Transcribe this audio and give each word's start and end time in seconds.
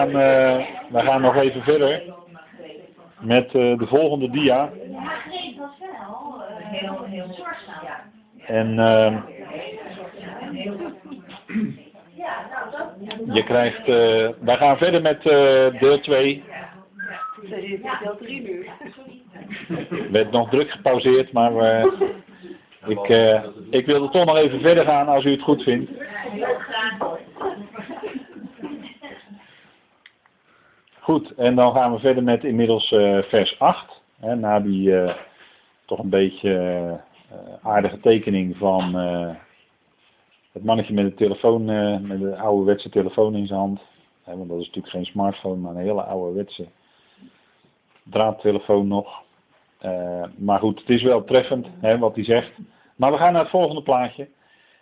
gaan, 0.00 0.08
uh, 0.08 0.66
we 0.90 1.00
gaan 1.00 1.20
nog 1.20 1.36
even 1.36 1.62
verder 1.62 2.02
met 3.20 3.54
uh, 3.54 3.78
de 3.78 3.86
volgende 3.86 4.30
dia. 4.30 4.70
En 8.46 8.78
uh, 8.78 9.16
je 13.32 13.44
krijgt, 13.44 13.88
uh, 13.88 14.28
wij 14.40 14.56
gaan 14.56 14.76
verder 14.76 15.02
met 15.02 15.22
deel 15.80 16.00
2. 16.00 16.44
Deel 18.02 18.16
3 18.18 18.42
nu. 18.42 18.68
Werd 20.10 20.30
nog 20.30 20.50
druk 20.50 20.70
gepauzeerd, 20.70 21.32
maar 21.32 21.84
ik, 22.86 23.08
ik 23.70 23.86
wilde 23.86 24.08
toch 24.08 24.24
nog 24.24 24.36
even 24.36 24.60
verder 24.60 24.84
gaan 24.84 25.08
als 25.08 25.24
u 25.24 25.30
het 25.30 25.42
goed 25.42 25.62
vindt. 25.62 25.90
Goed, 31.10 31.34
en 31.34 31.54
dan 31.54 31.72
gaan 31.72 31.92
we 31.92 31.98
verder 31.98 32.22
met 32.22 32.44
inmiddels 32.44 32.90
uh, 32.90 33.22
vers 33.22 33.58
8. 33.58 34.02
Hè, 34.20 34.36
na 34.36 34.60
die 34.60 34.90
uh, 34.90 35.14
toch 35.84 35.98
een 35.98 36.08
beetje 36.08 36.50
uh, 36.50 37.38
aardige 37.62 38.00
tekening 38.00 38.56
van 38.56 38.94
het 40.52 40.64
mannetje 40.64 40.94
met 40.94 41.04
de 41.04 41.14
telefoon, 41.14 41.64
met 42.06 42.20
de 42.20 42.36
ouderwetse 42.36 42.88
telefoon 42.88 43.34
in 43.34 43.46
zijn 43.46 43.58
hand. 43.58 43.80
Hè, 44.24 44.36
want 44.36 44.48
dat 44.48 44.58
is 44.58 44.66
natuurlijk 44.66 44.94
geen 44.94 45.04
smartphone, 45.04 45.56
maar 45.56 45.74
een 45.74 45.80
hele 45.80 46.02
ouderwetse 46.02 46.66
draadtelefoon 48.02 48.88
nog. 48.88 49.22
maar 50.36 50.58
goed, 50.58 50.80
het 50.80 50.88
is 50.88 51.02
wel 51.02 51.24
treffend 51.24 51.66
hè, 51.80 51.98
wat 51.98 52.14
hij 52.14 52.24
zegt. 52.24 52.52
Maar 52.96 53.12
we 53.12 53.18
gaan 53.18 53.32
naar 53.32 53.42
het 53.42 53.50
volgende 53.50 53.82
plaatje. 53.82 54.28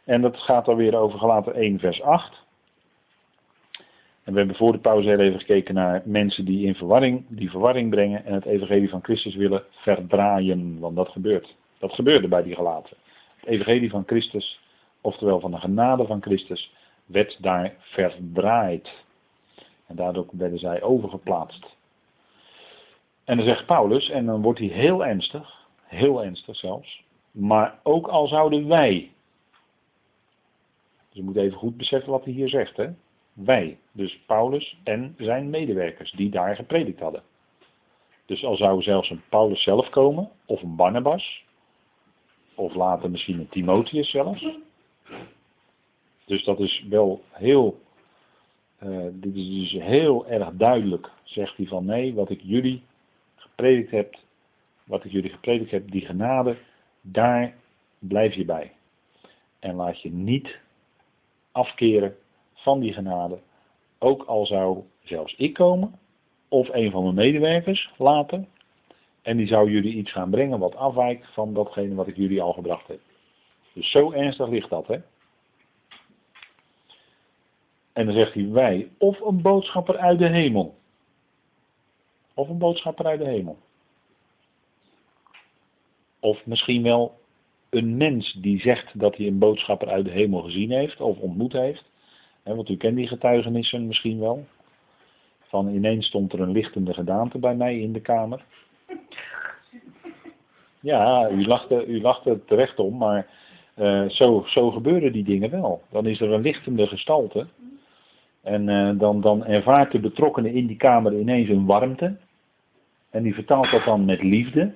En 0.04 0.20
dat 0.20 0.36
gaat 0.36 0.64
dan 0.64 0.76
weer 0.76 0.96
over 0.96 1.18
gelaten 1.18 1.54
1 1.54 1.78
vers 1.78 2.02
8. 2.02 2.46
En 4.28 4.34
we 4.34 4.40
hebben 4.40 4.56
voor 4.56 4.72
de 4.72 4.78
pauze 4.78 5.08
heel 5.08 5.18
even 5.18 5.38
gekeken 5.38 5.74
naar 5.74 6.02
mensen 6.04 6.44
die 6.44 6.66
in 6.66 6.74
verwarring, 6.74 7.24
die 7.28 7.50
verwarring 7.50 7.90
brengen 7.90 8.24
en 8.24 8.34
het 8.34 8.44
evangelie 8.44 8.88
van 8.88 9.02
Christus 9.02 9.34
willen 9.34 9.62
verdraaien. 9.70 10.78
Want 10.78 10.96
dat 10.96 11.08
gebeurt. 11.08 11.56
Dat 11.78 11.92
gebeurde 11.92 12.28
bij 12.28 12.42
die 12.42 12.54
gelaten. 12.54 12.96
Het 13.36 13.48
evangelie 13.48 13.90
van 13.90 14.02
Christus, 14.06 14.60
oftewel 15.00 15.40
van 15.40 15.50
de 15.50 15.56
genade 15.56 16.06
van 16.06 16.22
Christus, 16.22 16.74
werd 17.06 17.42
daar 17.42 17.74
verdraaid. 17.78 19.04
En 19.86 19.96
daardoor 19.96 20.26
werden 20.32 20.58
zij 20.58 20.82
overgeplaatst. 20.82 21.76
En 23.24 23.36
dan 23.36 23.46
zegt 23.46 23.66
Paulus, 23.66 24.10
en 24.10 24.26
dan 24.26 24.42
wordt 24.42 24.58
hij 24.58 24.68
heel 24.68 25.06
ernstig, 25.06 25.66
heel 25.82 26.24
ernstig 26.24 26.56
zelfs, 26.56 27.02
maar 27.30 27.78
ook 27.82 28.06
al 28.06 28.26
zouden 28.26 28.68
wij, 28.68 29.10
dus 31.08 31.16
je 31.16 31.22
moet 31.22 31.36
even 31.36 31.58
goed 31.58 31.76
beseffen 31.76 32.10
wat 32.10 32.24
hij 32.24 32.32
hier 32.32 32.48
zegt, 32.48 32.76
hè. 32.76 32.88
Wij, 33.44 33.78
dus 33.92 34.18
Paulus 34.26 34.78
en 34.84 35.14
zijn 35.18 35.50
medewerkers 35.50 36.10
die 36.10 36.30
daar 36.30 36.56
gepredikt 36.56 37.00
hadden. 37.00 37.22
Dus 38.26 38.44
al 38.44 38.56
zou 38.56 38.82
zelfs 38.82 39.10
een 39.10 39.22
Paulus 39.28 39.62
zelf 39.62 39.90
komen, 39.90 40.30
of 40.44 40.62
een 40.62 40.76
Barnabas, 40.76 41.44
of 42.54 42.74
later 42.74 43.10
misschien 43.10 43.38
een 43.38 43.48
Timotheus 43.48 44.10
zelfs. 44.10 44.46
Dus 46.24 46.44
dat 46.44 46.60
is 46.60 46.84
wel 46.88 47.22
heel, 47.30 47.80
uh, 48.82 49.06
dit 49.12 49.34
is 49.34 49.48
dus 49.48 49.72
heel 49.72 50.26
erg 50.26 50.50
duidelijk, 50.52 51.10
zegt 51.22 51.56
hij 51.56 51.66
van 51.66 51.84
nee, 51.84 52.14
wat 52.14 52.30
ik 52.30 52.40
jullie 52.42 52.82
gepredikt 53.36 53.90
heb, 53.90 54.16
wat 54.84 55.04
ik 55.04 55.10
jullie 55.10 55.30
gepredikt 55.30 55.70
heb, 55.70 55.90
die 55.90 56.06
genade, 56.06 56.56
daar 57.00 57.54
blijf 57.98 58.34
je 58.34 58.44
bij. 58.44 58.72
En 59.58 59.74
laat 59.74 60.02
je 60.02 60.10
niet 60.10 60.58
afkeren 61.52 62.16
van 62.68 62.80
die 62.80 62.92
genade, 62.92 63.38
ook 63.98 64.22
al 64.22 64.46
zou 64.46 64.84
zelfs 65.02 65.34
ik 65.36 65.54
komen, 65.54 65.98
of 66.48 66.68
een 66.68 66.90
van 66.90 67.02
mijn 67.02 67.14
medewerkers 67.14 67.90
later, 67.96 68.44
en 69.22 69.36
die 69.36 69.46
zou 69.46 69.70
jullie 69.70 69.94
iets 69.94 70.12
gaan 70.12 70.30
brengen 70.30 70.58
wat 70.58 70.76
afwijkt 70.76 71.26
van 71.32 71.54
datgene 71.54 71.94
wat 71.94 72.06
ik 72.06 72.16
jullie 72.16 72.42
al 72.42 72.52
gebracht 72.52 72.88
heb. 72.88 73.00
Dus 73.72 73.90
zo 73.90 74.12
ernstig 74.12 74.48
ligt 74.48 74.70
dat, 74.70 74.86
hè. 74.86 74.98
En 77.92 78.06
dan 78.06 78.14
zegt 78.14 78.34
hij 78.34 78.48
wij, 78.50 78.90
of 78.98 79.20
een 79.20 79.42
boodschapper 79.42 79.96
uit 79.96 80.18
de 80.18 80.28
hemel. 80.28 80.78
Of 82.34 82.48
een 82.48 82.58
boodschapper 82.58 83.06
uit 83.06 83.20
de 83.20 83.28
hemel. 83.28 83.58
Of 86.20 86.46
misschien 86.46 86.82
wel 86.82 87.20
een 87.70 87.96
mens 87.96 88.32
die 88.32 88.60
zegt 88.60 89.00
dat 89.00 89.16
hij 89.16 89.26
een 89.26 89.38
boodschapper 89.38 89.88
uit 89.88 90.04
de 90.04 90.10
hemel 90.10 90.42
gezien 90.42 90.70
heeft 90.70 91.00
of 91.00 91.18
ontmoet 91.18 91.52
heeft 91.52 91.84
want 92.42 92.68
u 92.68 92.76
kent 92.76 92.96
die 92.96 93.06
getuigenissen 93.06 93.86
misschien 93.86 94.18
wel. 94.18 94.46
Van 95.40 95.68
ineens 95.68 96.06
stond 96.06 96.32
er 96.32 96.40
een 96.40 96.52
lichtende 96.52 96.94
gedaante 96.94 97.38
bij 97.38 97.54
mij 97.54 97.78
in 97.80 97.92
de 97.92 98.00
kamer. 98.00 98.44
Ja, 100.80 101.30
u 101.30 101.46
lacht, 101.46 101.70
u 101.70 102.00
lacht 102.00 102.26
er 102.26 102.44
terecht 102.44 102.78
om, 102.78 102.96
maar 102.96 103.26
uh, 103.76 104.08
zo, 104.08 104.44
zo 104.46 104.70
gebeuren 104.70 105.12
die 105.12 105.24
dingen 105.24 105.50
wel. 105.50 105.82
Dan 105.90 106.06
is 106.06 106.20
er 106.20 106.32
een 106.32 106.40
lichtende 106.40 106.86
gestalte. 106.86 107.46
En 108.42 108.68
uh, 108.68 108.90
dan, 108.98 109.20
dan 109.20 109.44
ervaart 109.44 109.92
de 109.92 110.00
betrokkenen 110.00 110.54
in 110.54 110.66
die 110.66 110.76
kamer 110.76 111.18
ineens 111.18 111.48
een 111.48 111.66
warmte. 111.66 112.16
En 113.10 113.22
die 113.22 113.34
vertaalt 113.34 113.70
dat 113.70 113.84
dan 113.84 114.04
met 114.04 114.22
liefde. 114.22 114.74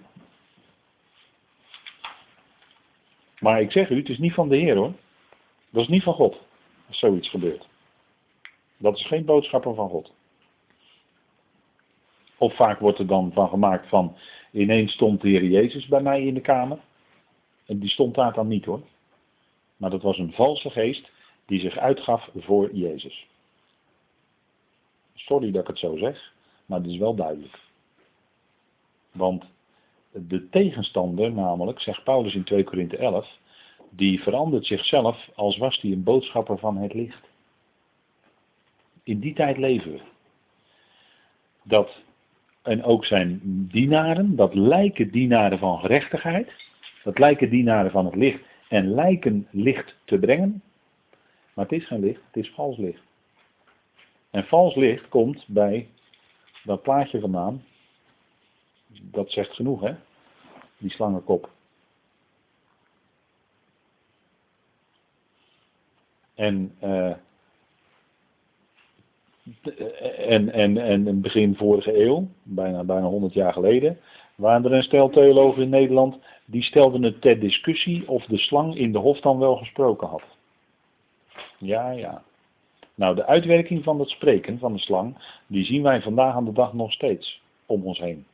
Maar 3.38 3.60
ik 3.60 3.72
zeg 3.72 3.90
u, 3.90 3.96
het 3.96 4.08
is 4.08 4.18
niet 4.18 4.34
van 4.34 4.48
de 4.48 4.56
Heer 4.56 4.76
hoor. 4.76 4.92
Dat 5.70 5.82
is 5.82 5.88
niet 5.88 6.02
van 6.02 6.14
God 6.14 6.40
zoiets 6.94 7.30
gebeurt. 7.30 7.68
Dat 8.76 8.98
is 8.98 9.06
geen 9.06 9.24
boodschapper 9.24 9.74
van 9.74 9.88
God. 9.88 10.12
Of 12.38 12.56
vaak 12.56 12.78
wordt 12.78 12.98
er 12.98 13.06
dan 13.06 13.32
van 13.32 13.48
gemaakt 13.48 13.88
van, 13.88 14.16
ineens 14.52 14.92
stond 14.92 15.20
de 15.20 15.28
Heer 15.28 15.44
Jezus 15.44 15.86
bij 15.86 16.02
mij 16.02 16.22
in 16.22 16.34
de 16.34 16.40
kamer. 16.40 16.78
En 17.66 17.78
die 17.78 17.88
stond 17.88 18.14
daar 18.14 18.32
dan 18.32 18.48
niet 18.48 18.64
hoor. 18.64 18.82
Maar 19.76 19.90
dat 19.90 20.02
was 20.02 20.18
een 20.18 20.32
valse 20.32 20.70
geest 20.70 21.10
die 21.46 21.60
zich 21.60 21.76
uitgaf 21.76 22.30
voor 22.36 22.74
Jezus. 22.74 23.26
Sorry 25.14 25.50
dat 25.50 25.60
ik 25.60 25.68
het 25.68 25.78
zo 25.78 25.96
zeg, 25.96 26.32
maar 26.66 26.78
het 26.78 26.90
is 26.90 26.96
wel 26.96 27.14
duidelijk. 27.14 27.58
Want 29.12 29.44
de 30.10 30.48
tegenstander, 30.48 31.32
namelijk, 31.32 31.80
zegt 31.80 32.04
Paulus 32.04 32.34
in 32.34 32.44
2 32.44 32.64
Korinthe 32.64 32.96
11, 32.96 33.38
die 33.94 34.22
verandert 34.22 34.66
zichzelf 34.66 35.28
als 35.34 35.56
was 35.56 35.80
hij 35.80 35.90
een 35.90 36.02
boodschapper 36.02 36.58
van 36.58 36.76
het 36.76 36.94
licht. 36.94 37.30
In 39.02 39.18
die 39.18 39.34
tijd 39.34 39.56
leven 39.56 39.92
we. 39.92 40.00
Dat, 41.62 42.02
en 42.62 42.84
ook 42.84 43.04
zijn 43.04 43.40
dienaren, 43.70 44.36
dat 44.36 44.54
lijken 44.54 45.10
dienaren 45.10 45.58
van 45.58 45.78
gerechtigheid, 45.78 46.52
dat 47.04 47.18
lijken 47.18 47.50
dienaren 47.50 47.90
van 47.90 48.04
het 48.04 48.14
licht 48.14 48.44
en 48.68 48.94
lijken 48.94 49.48
licht 49.50 49.96
te 50.04 50.18
brengen, 50.18 50.62
maar 51.54 51.64
het 51.64 51.80
is 51.80 51.86
geen 51.86 52.00
licht, 52.00 52.20
het 52.26 52.44
is 52.44 52.50
vals 52.50 52.76
licht. 52.76 53.02
En 54.30 54.44
vals 54.44 54.74
licht 54.74 55.08
komt 55.08 55.44
bij 55.46 55.88
dat 56.64 56.82
plaatje 56.82 57.20
vandaan, 57.20 57.64
dat 59.02 59.30
zegt 59.30 59.54
genoeg 59.54 59.80
hè, 59.80 59.94
die 60.78 60.90
slangenkop. 60.90 61.50
En, 66.42 66.72
uh, 66.84 67.14
en, 70.30 70.52
en, 70.52 70.78
en 70.78 71.20
begin 71.20 71.56
vorige 71.56 72.04
eeuw, 72.04 72.28
bijna, 72.42 72.84
bijna 72.84 73.06
100 73.06 73.34
jaar 73.34 73.52
geleden, 73.52 73.98
waren 74.34 74.64
er 74.64 74.72
een 74.72 74.82
stel 74.82 75.10
theologen 75.10 75.62
in 75.62 75.68
Nederland 75.68 76.18
die 76.44 76.62
stelden 76.62 77.02
het 77.02 77.20
ter 77.20 77.40
discussie 77.40 78.08
of 78.08 78.24
de 78.24 78.38
slang 78.38 78.76
in 78.76 78.92
de 78.92 78.98
hof 78.98 79.20
dan 79.20 79.38
wel 79.38 79.56
gesproken 79.56 80.08
had. 80.08 80.22
Ja, 81.58 81.90
ja. 81.90 82.22
Nou, 82.94 83.14
de 83.14 83.26
uitwerking 83.26 83.84
van 83.84 83.98
het 83.98 84.08
spreken 84.08 84.58
van 84.58 84.72
de 84.72 84.78
slang, 84.78 85.16
die 85.46 85.64
zien 85.64 85.82
wij 85.82 86.02
vandaag 86.02 86.34
aan 86.34 86.44
de 86.44 86.52
dag 86.52 86.72
nog 86.72 86.92
steeds 86.92 87.40
om 87.66 87.86
ons 87.86 87.98
heen. 87.98 88.26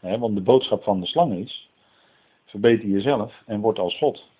want 0.00 0.34
de 0.34 0.42
boodschap 0.42 0.82
van 0.82 1.00
de 1.00 1.06
slang 1.06 1.34
is, 1.34 1.70
verbeter 2.44 2.88
jezelf 2.88 3.42
en 3.46 3.60
word 3.60 3.78
als 3.78 3.98
God. 3.98 4.32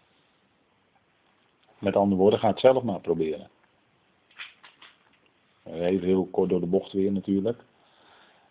Met 1.84 1.96
andere 1.96 2.20
woorden, 2.20 2.38
ga 2.38 2.48
het 2.48 2.60
zelf 2.60 2.82
maar 2.82 3.00
proberen. 3.00 3.50
Even 5.64 6.06
heel 6.06 6.26
kort 6.26 6.48
door 6.50 6.60
de 6.60 6.66
bocht 6.66 6.92
weer 6.92 7.12
natuurlijk. 7.12 7.64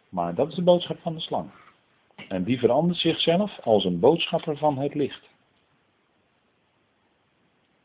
Maar 0.09 0.35
dat 0.35 0.49
is 0.49 0.55
de 0.55 0.63
boodschap 0.63 0.99
van 0.99 1.13
de 1.13 1.19
slang. 1.19 1.51
En 2.27 2.43
die 2.43 2.59
verandert 2.59 2.99
zichzelf 2.99 3.59
als 3.59 3.85
een 3.85 3.99
boodschapper 3.99 4.57
van 4.57 4.77
het 4.77 4.93
licht. 4.93 5.29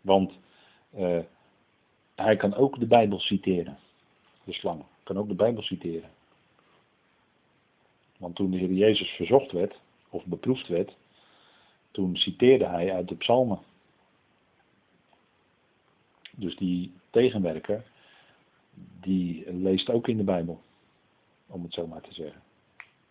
Want 0.00 0.32
uh, 0.96 1.18
hij 2.14 2.36
kan 2.36 2.54
ook 2.54 2.78
de 2.78 2.86
Bijbel 2.86 3.20
citeren. 3.20 3.78
De 4.44 4.52
slang 4.52 4.84
kan 5.02 5.18
ook 5.18 5.28
de 5.28 5.34
Bijbel 5.34 5.62
citeren. 5.62 6.10
Want 8.18 8.36
toen 8.36 8.50
de 8.50 8.56
Heer 8.56 8.72
Jezus 8.72 9.08
verzocht 9.08 9.52
werd, 9.52 9.80
of 10.08 10.24
beproefd 10.24 10.68
werd, 10.68 10.96
toen 11.90 12.16
citeerde 12.16 12.66
hij 12.66 12.92
uit 12.92 13.08
de 13.08 13.16
psalmen. 13.16 13.58
Dus 16.38 16.56
die 16.56 16.92
tegenwerker, 17.10 17.84
die 19.00 19.52
leest 19.52 19.90
ook 19.90 20.08
in 20.08 20.16
de 20.16 20.24
Bijbel, 20.24 20.60
om 21.46 21.62
het 21.62 21.72
zo 21.72 21.86
maar 21.86 22.00
te 22.00 22.14
zeggen. 22.14 22.42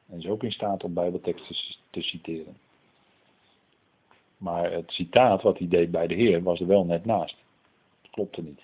En 0.09 0.17
is 0.17 0.27
ook 0.27 0.43
in 0.43 0.51
staat 0.51 0.83
om 0.83 0.93
Bijbelteksten 0.93 1.55
te 1.89 2.01
citeren. 2.01 2.57
Maar 4.37 4.71
het 4.71 4.91
citaat 4.91 5.41
wat 5.41 5.57
hij 5.57 5.67
deed 5.67 5.91
bij 5.91 6.07
de 6.07 6.13
Heer 6.13 6.43
was 6.43 6.59
er 6.59 6.67
wel 6.67 6.85
net 6.85 7.05
naast. 7.05 7.35
Dat 8.01 8.11
klopte 8.11 8.41
niet. 8.41 8.61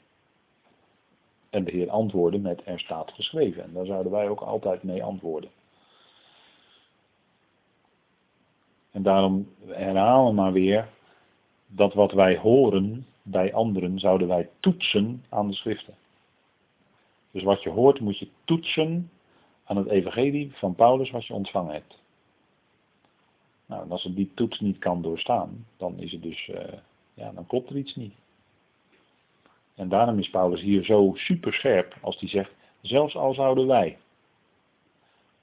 En 1.50 1.64
de 1.64 1.72
Heer 1.72 1.90
antwoordde 1.90 2.40
met 2.40 2.62
er 2.66 2.80
staat 2.80 3.12
geschreven. 3.12 3.64
En 3.64 3.74
daar 3.74 3.86
zouden 3.86 4.12
wij 4.12 4.30
ook 4.30 4.42
altijd 4.42 4.84
mee 4.84 5.04
antwoorden. 5.04 5.50
En 8.92 9.04
daarom 9.04 9.54
herhalen 9.66 10.28
we 10.28 10.42
maar 10.42 10.54
weer 10.54 10.90
dat 11.68 11.94
wat 11.94 12.12
wij 12.12 12.38
horen 12.38 13.06
bij 13.24 13.54
anderen 13.54 14.00
zouden 14.00 14.28
wij 14.28 14.50
toetsen 14.60 15.26
aan 15.30 15.48
de 15.48 15.54
schriften. 15.54 15.96
Dus 17.32 17.44
wat 17.44 17.64
je 17.64 17.70
hoort 17.70 18.00
moet 18.00 18.18
je 18.18 18.28
toetsen 18.44 19.12
aan 19.64 19.78
het 19.78 19.88
evangelie 19.88 20.52
van 20.54 20.76
Paulus 20.76 21.12
wat 21.12 21.26
je 21.26 21.34
ontvangen 21.34 21.74
hebt. 21.74 22.02
Nou, 23.66 23.84
en 23.84 23.92
als 23.92 24.04
het 24.04 24.16
die 24.16 24.32
toets 24.34 24.60
niet 24.60 24.78
kan 24.78 25.02
doorstaan, 25.02 25.66
dan 25.78 26.00
is 26.00 26.12
het 26.12 26.22
dus, 26.22 26.48
uh, 26.48 26.58
ja, 27.14 27.32
dan 27.32 27.48
klopt 27.48 27.70
er 27.70 27.78
iets 27.78 27.96
niet. 27.96 28.14
En 29.76 29.90
daarom 29.90 30.20
is 30.20 30.30
Paulus 30.30 30.62
hier 30.62 30.84
zo 30.84 31.12
super 31.16 31.54
scherp 31.54 31.98
als 32.02 32.20
hij 32.20 32.30
zegt, 32.30 32.52
zelfs 32.82 33.16
al 33.16 33.34
zouden 33.34 33.68
wij, 33.68 33.98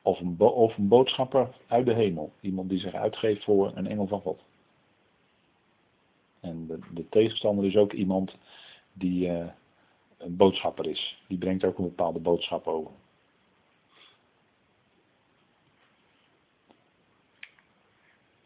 of 0.02 0.20
een, 0.20 0.38
of 0.38 0.76
een 0.76 0.88
boodschapper 0.88 1.48
uit 1.66 1.86
de 1.86 1.94
hemel, 1.94 2.32
iemand 2.40 2.68
die 2.68 2.78
zich 2.78 2.94
uitgeeft 2.94 3.44
voor 3.44 3.72
een 3.74 3.86
engel 3.86 4.06
van 4.06 4.20
God. 4.20 4.40
En 6.40 6.66
de, 6.66 6.78
de 6.94 7.08
tegenstander 7.08 7.64
is 7.64 7.76
ook 7.76 7.92
iemand 7.92 8.36
die 8.92 9.28
uh, 9.28 9.46
een 10.18 10.36
boodschapper 10.36 10.86
is. 10.86 11.22
Die 11.28 11.38
brengt 11.38 11.64
ook 11.64 11.78
een 11.78 11.84
bepaalde 11.84 12.20
boodschap 12.20 12.66
over. 12.66 12.92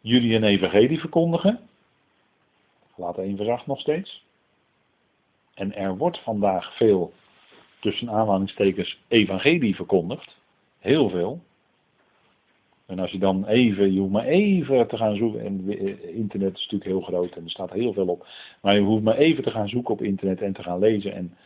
jullie 0.04 0.34
een 0.34 0.44
evangelie 0.44 1.00
verkondigen. 1.00 1.60
Laat 2.96 3.18
één 3.18 3.36
vers 3.36 3.66
nog 3.66 3.80
steeds. 3.80 4.24
En 5.54 5.74
er 5.74 5.96
wordt 5.96 6.18
vandaag 6.18 6.76
veel, 6.76 7.12
tussen 7.80 8.10
aanhalingstekens, 8.10 9.00
evangelie 9.08 9.74
verkondigd. 9.74 10.36
Heel 10.78 11.08
veel. 11.10 11.42
En 12.86 12.98
als 12.98 13.10
je 13.10 13.18
dan 13.18 13.46
even, 13.46 13.92
je 13.92 14.00
hoeft 14.00 14.12
maar 14.12 14.24
even 14.24 14.88
te 14.88 14.96
gaan 14.96 15.16
zoeken, 15.16 15.40
en 15.40 15.68
internet 16.14 16.56
is 16.56 16.62
natuurlijk 16.62 16.90
heel 16.90 17.00
groot 17.00 17.36
en 17.36 17.44
er 17.44 17.50
staat 17.50 17.72
heel 17.72 17.92
veel 17.92 18.06
op. 18.06 18.26
Maar 18.62 18.74
je 18.74 18.80
hoeft 18.80 19.02
maar 19.02 19.16
even 19.16 19.42
te 19.42 19.50
gaan 19.50 19.68
zoeken 19.68 19.94
op 19.94 20.02
internet 20.02 20.42
en 20.42 20.52
te 20.52 20.62
gaan 20.62 20.78
lezen 20.78 21.14
en 21.14 21.36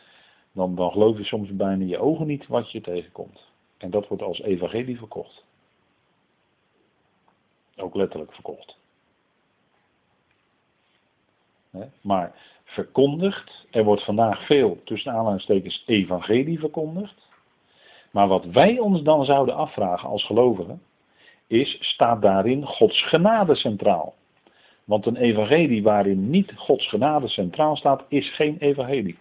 dan, 0.51 0.75
dan 0.75 0.91
geloof 0.91 1.17
je 1.17 1.23
soms 1.23 1.55
bijna 1.55 1.85
je 1.85 1.97
ogen 1.97 2.27
niet 2.27 2.47
wat 2.47 2.71
je 2.71 2.81
tegenkomt. 2.81 3.47
En 3.77 3.89
dat 3.89 4.07
wordt 4.07 4.23
als 4.23 4.41
evangelie 4.41 4.97
verkocht. 4.97 5.45
Ook 7.75 7.95
letterlijk 7.95 8.33
verkocht. 8.33 8.77
Maar 12.01 12.35
verkondigd, 12.63 13.65
er 13.71 13.83
wordt 13.83 14.03
vandaag 14.03 14.45
veel 14.45 14.81
tussen 14.83 15.11
aanhalingstekens 15.11 15.83
evangelie 15.85 16.59
verkondigd. 16.59 17.27
Maar 18.11 18.27
wat 18.27 18.45
wij 18.45 18.79
ons 18.79 19.01
dan 19.01 19.25
zouden 19.25 19.55
afvragen 19.55 20.09
als 20.09 20.25
gelovigen, 20.25 20.81
is, 21.49 21.77
staat 21.79 22.21
daarin 22.21 22.65
Gods 22.65 23.03
genade 23.03 23.55
centraal? 23.55 24.15
Want 24.83 25.05
een 25.05 25.15
evangelie 25.15 25.83
waarin 25.83 26.29
niet 26.29 26.51
Gods 26.55 26.89
genade 26.89 27.27
centraal 27.27 27.75
staat, 27.75 28.05
is 28.07 28.35
geen 28.35 28.57
evangelie. 28.59 29.17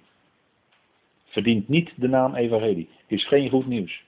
Verdient 1.24 1.68
niet 1.68 1.92
de 1.96 2.08
naam 2.08 2.34
evangelie. 2.34 2.88
Is 3.06 3.26
geen 3.26 3.50
goed 3.50 3.66
nieuws. 3.66 4.02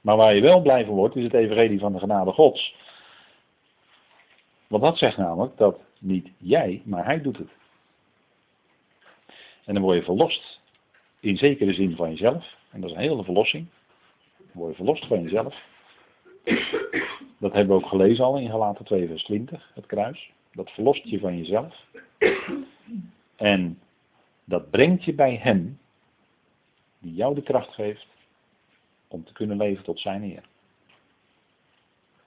Maar 0.00 0.16
waar 0.16 0.34
je 0.34 0.40
wel 0.40 0.60
blij 0.60 0.84
van 0.84 0.94
wordt, 0.94 1.16
is 1.16 1.24
het 1.24 1.34
evangelie 1.34 1.78
van 1.78 1.92
de 1.92 1.98
genade 1.98 2.32
Gods. 2.32 2.74
Want 4.66 4.82
dat 4.82 4.98
zegt 4.98 5.16
namelijk 5.16 5.56
dat 5.56 5.80
niet 5.98 6.30
jij, 6.38 6.82
maar 6.84 7.04
hij 7.04 7.20
doet 7.20 7.38
het. 7.38 7.50
En 9.64 9.74
dan 9.74 9.82
word 9.82 9.96
je 9.96 10.04
verlost 10.04 10.60
in 11.20 11.36
zekere 11.36 11.72
zin 11.72 11.96
van 11.96 12.10
jezelf. 12.10 12.54
En 12.70 12.80
dat 12.80 12.90
is 12.90 12.96
een 12.96 13.02
hele 13.02 13.24
verlossing. 13.24 13.66
Word 14.56 14.70
je 14.70 14.76
verlost 14.76 15.06
van 15.06 15.22
jezelf. 15.22 15.64
Dat 17.38 17.52
hebben 17.52 17.76
we 17.76 17.82
ook 17.82 17.88
gelezen 17.88 18.24
al 18.24 18.38
in 18.38 18.50
Galaten 18.50 18.84
2 18.84 19.06
vers 19.06 19.24
20, 19.24 19.70
het 19.74 19.86
kruis. 19.86 20.32
Dat 20.52 20.70
verlost 20.70 21.04
je 21.04 21.18
van 21.18 21.36
jezelf. 21.36 21.84
En 23.36 23.78
dat 24.44 24.70
brengt 24.70 25.04
je 25.04 25.14
bij 25.14 25.36
hem 25.36 25.78
die 26.98 27.14
jou 27.14 27.34
de 27.34 27.42
kracht 27.42 27.74
geeft 27.74 28.06
om 29.08 29.24
te 29.24 29.32
kunnen 29.32 29.56
leven 29.56 29.84
tot 29.84 30.00
zijn 30.00 30.22
eer. 30.22 30.44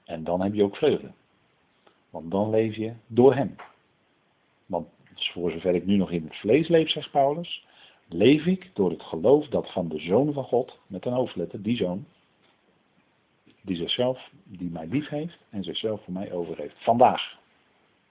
En 0.04 0.24
dan 0.24 0.42
heb 0.42 0.54
je 0.54 0.64
ook 0.64 0.76
vreugde. 0.76 1.12
Want 2.10 2.32
dan 2.32 2.50
leef 2.50 2.76
je 2.76 2.94
door 3.08 3.36
hem. 3.36 3.56
Want 4.66 4.88
voor 5.16 5.52
zover 5.52 5.76
ik 5.76 5.86
nu 5.86 5.96
nog 5.96 6.12
in 6.12 6.24
het 6.24 6.36
vlees 6.36 6.68
leef, 6.68 6.90
zegt 6.90 7.12
Paulus, 7.12 7.66
leef 8.08 8.46
ik 8.46 8.72
door 8.74 8.90
het 8.90 9.04
geloof 9.04 9.48
dat 9.48 9.72
van 9.72 9.88
de 9.88 10.00
Zoon 10.00 10.34
van 10.34 10.44
God, 10.44 10.80
met 10.88 11.06
een 11.06 11.14
hoofdletter, 11.14 11.62
die 11.62 11.76
Zoon, 11.76 12.06
die 13.70 13.78
zichzelf, 13.78 14.30
die 14.44 14.70
mij 14.70 14.88
lief 14.88 15.08
heeft 15.08 15.38
en 15.50 15.64
zichzelf 15.64 16.04
voor 16.04 16.14
mij 16.14 16.32
over 16.32 16.58
heeft. 16.58 16.76
Vandaag. 16.78 17.38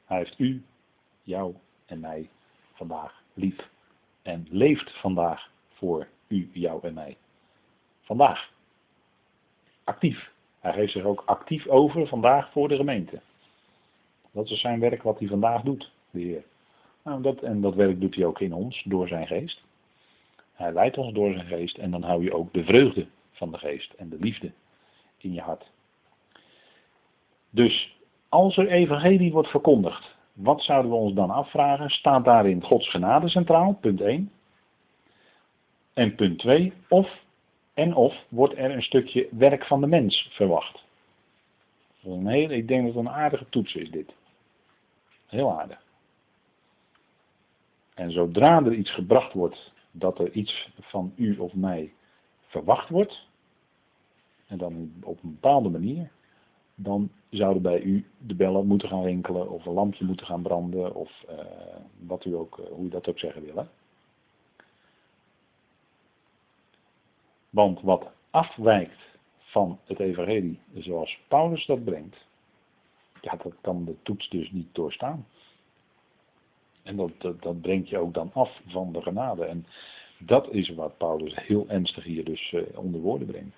Hij 0.05 0.19
heeft 0.19 0.39
u, 0.39 0.63
jou 1.23 1.55
en 1.87 2.01
mij 2.01 2.29
vandaag 2.73 3.23
lief. 3.35 3.69
En 4.23 4.47
leeft 4.51 4.91
vandaag 5.01 5.51
voor 5.73 6.09
u, 6.29 6.51
jou 6.53 6.87
en 6.87 6.95
mij. 6.95 7.17
Vandaag 8.01 8.53
actief. 9.85 10.31
Hij 10.61 10.73
geeft 10.73 10.93
zich 10.93 11.05
ook 11.05 11.23
actief 11.27 11.67
over 11.67 12.07
vandaag 12.07 12.53
voor 12.53 12.69
de 12.69 12.77
gemeente. 12.77 13.21
Dat 14.31 14.51
is 14.51 14.61
zijn 14.61 14.81
werk 14.81 15.03
wat 15.03 15.19
hij 15.19 15.29
vandaag 15.29 15.63
doet, 15.63 15.93
de 16.11 16.21
Heer. 16.21 16.45
Nou, 17.03 17.23
dat, 17.23 17.43
en 17.43 17.61
dat 17.61 17.75
werk 17.75 18.01
doet 18.01 18.15
hij 18.15 18.25
ook 18.25 18.41
in 18.41 18.53
ons, 18.53 18.83
door 18.85 19.09
zijn 19.09 19.27
geest. 19.27 19.63
Hij 20.53 20.73
leidt 20.73 20.99
ons 20.99 21.13
door 21.13 21.33
zijn 21.33 21.47
geest 21.47 21.79
en 21.79 21.91
dan 21.91 22.03
hou 22.03 22.23
je 22.23 22.35
ook 22.35 22.53
de 22.53 22.65
vreugde 22.65 23.07
van 23.33 23.51
de 23.53 23.59
geest 23.59 23.93
en 23.93 24.09
de 24.09 24.19
liefde 24.21 24.53
in 25.19 25.33
je 25.33 25.41
hart. 25.41 25.71
Dus 27.51 27.97
als 28.29 28.57
er 28.57 28.69
evangelie 28.69 29.33
wordt 29.33 29.49
verkondigd, 29.49 30.17
wat 30.33 30.63
zouden 30.63 30.91
we 30.91 30.97
ons 30.97 31.15
dan 31.15 31.31
afvragen? 31.31 31.91
Staat 31.91 32.25
daarin 32.25 32.63
Gods 32.63 32.91
genade 32.91 33.29
centraal, 33.29 33.75
punt 33.81 34.01
1. 34.01 34.33
En 35.95 36.15
punt 36.15 36.39
2, 36.39 36.73
of 36.89 37.27
en 37.75 37.95
of 37.95 38.25
wordt 38.29 38.57
er 38.57 38.71
een 38.71 38.83
stukje 38.83 39.29
werk 39.31 39.65
van 39.65 39.81
de 39.81 39.87
mens 39.87 40.29
verwacht. 40.31 40.85
een 42.03 42.27
hele, 42.27 42.57
ik 42.57 42.69
denk 42.69 42.87
dat 42.87 42.95
het 42.95 43.05
een 43.05 43.13
aardige 43.13 43.49
toets 43.49 43.75
is 43.75 43.91
dit. 43.91 44.15
Heel 45.27 45.59
aardig. 45.59 45.83
En 47.95 48.11
zodra 48.11 48.65
er 48.65 48.75
iets 48.75 48.91
gebracht 48.91 49.33
wordt 49.33 49.73
dat 49.91 50.19
er 50.19 50.31
iets 50.31 50.69
van 50.81 51.13
u 51.17 51.39
of 51.39 51.55
mij 51.55 51.93
verwacht 52.47 52.89
wordt, 52.89 53.27
en 54.49 54.59
dan 54.59 54.93
op 55.03 55.23
een 55.23 55.31
bepaalde 55.31 55.69
manier, 55.69 56.11
dan 56.75 57.11
zouden 57.31 57.63
bij 57.63 57.81
u 57.81 58.07
de 58.19 58.35
bellen 58.35 58.67
moeten 58.67 58.89
gaan 58.89 59.03
rinkelen 59.03 59.51
of 59.51 59.67
een 59.67 59.73
lampje 59.73 60.05
moeten 60.05 60.27
gaan 60.27 60.43
branden 60.43 60.95
of 60.95 61.25
uh, 61.31 61.39
wat 62.07 62.25
u 62.25 62.35
ook, 62.35 62.61
hoe 62.71 62.87
u 62.87 62.89
dat 62.89 63.09
ook 63.09 63.19
zeggen 63.19 63.45
wil. 63.45 63.57
Hè? 63.57 63.65
Want 67.51 67.81
wat 67.81 68.11
afwijkt 68.31 68.99
van 69.39 69.79
het 69.85 70.01
evangelie 70.01 70.59
zoals 70.75 71.19
Paulus 71.29 71.67
dat 71.67 71.85
brengt, 71.85 72.17
ja, 73.21 73.37
dat 73.37 73.55
kan 73.61 73.85
de 73.85 73.97
toets 74.03 74.29
dus 74.29 74.51
niet 74.51 74.75
doorstaan. 74.75 75.27
En 76.83 76.97
dat, 76.97 77.61
brengt 77.61 77.89
je 77.89 77.99
ook 77.99 78.15
dan 78.15 78.31
af 78.33 78.61
van 78.67 78.93
de 78.93 79.03
genade. 79.03 79.45
En 79.45 79.67
dat 80.19 80.51
is 80.51 80.69
wat 80.69 80.97
Paulus 80.97 81.35
heel 81.37 81.69
ernstig 81.69 82.05
hier 82.05 82.25
dus 82.25 82.53
uh, 82.53 82.63
onder 82.75 83.01
woorden 83.01 83.27
brengt. 83.27 83.57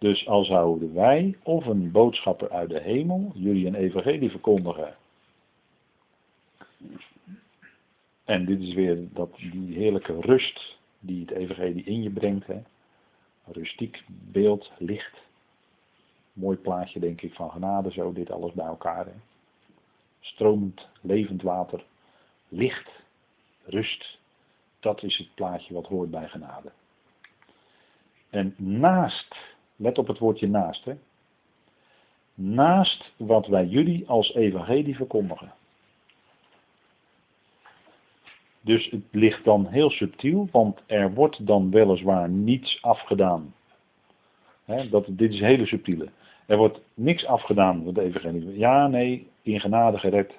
Dus 0.00 0.26
als 0.26 0.46
zouden 0.46 0.94
wij 0.94 1.38
of 1.42 1.66
een 1.66 1.90
boodschapper 1.90 2.50
uit 2.50 2.70
de 2.70 2.80
hemel 2.80 3.32
jullie 3.34 3.66
een 3.66 3.74
evangelie 3.74 4.30
verkondigen. 4.30 4.96
En 8.24 8.44
dit 8.44 8.60
is 8.60 8.74
weer 8.74 9.12
dat, 9.12 9.36
die 9.36 9.76
heerlijke 9.76 10.20
rust 10.20 10.78
die 10.98 11.20
het 11.20 11.30
evangelie 11.30 11.84
in 11.84 12.02
je 12.02 12.10
brengt. 12.10 12.46
Hè. 12.46 12.62
Rustiek 13.44 14.04
beeld, 14.08 14.72
licht. 14.78 15.18
Mooi 16.32 16.56
plaatje 16.56 17.00
denk 17.00 17.22
ik 17.22 17.34
van 17.34 17.50
genade, 17.50 17.92
zo 17.92 18.12
dit 18.12 18.30
alles 18.30 18.52
bij 18.52 18.66
elkaar. 18.66 19.06
Stromend, 20.20 20.88
levend 21.00 21.42
water, 21.42 21.84
licht, 22.48 22.90
rust. 23.64 24.18
Dat 24.80 25.02
is 25.02 25.18
het 25.18 25.34
plaatje 25.34 25.74
wat 25.74 25.86
hoort 25.86 26.10
bij 26.10 26.28
genade. 26.28 26.72
En 28.30 28.54
naast, 28.56 29.36
let 29.80 29.98
op 29.98 30.06
het 30.06 30.18
woordje 30.18 30.48
naast, 30.48 30.84
hè. 30.84 30.94
Naast 32.34 33.12
wat 33.16 33.46
wij 33.46 33.66
jullie 33.66 34.08
als 34.08 34.34
evangelie 34.34 34.96
verkondigen. 34.96 35.52
Dus 38.60 38.90
het 38.90 39.02
ligt 39.10 39.44
dan 39.44 39.66
heel 39.66 39.90
subtiel, 39.90 40.48
want 40.52 40.82
er 40.86 41.14
wordt 41.14 41.46
dan 41.46 41.70
weliswaar 41.70 42.28
niets 42.28 42.82
afgedaan. 42.82 43.54
dat, 44.90 45.06
dit 45.08 45.32
is 45.32 45.40
hele 45.40 45.66
subtiele. 45.66 46.08
Er 46.46 46.56
wordt 46.56 46.80
niks 46.94 47.26
afgedaan 47.26 47.84
met 47.84 47.94
de 47.94 48.02
evangelie. 48.02 48.58
Ja, 48.58 48.86
nee, 48.86 49.28
in 49.42 49.60
genade 49.60 49.98
gered. 49.98 50.34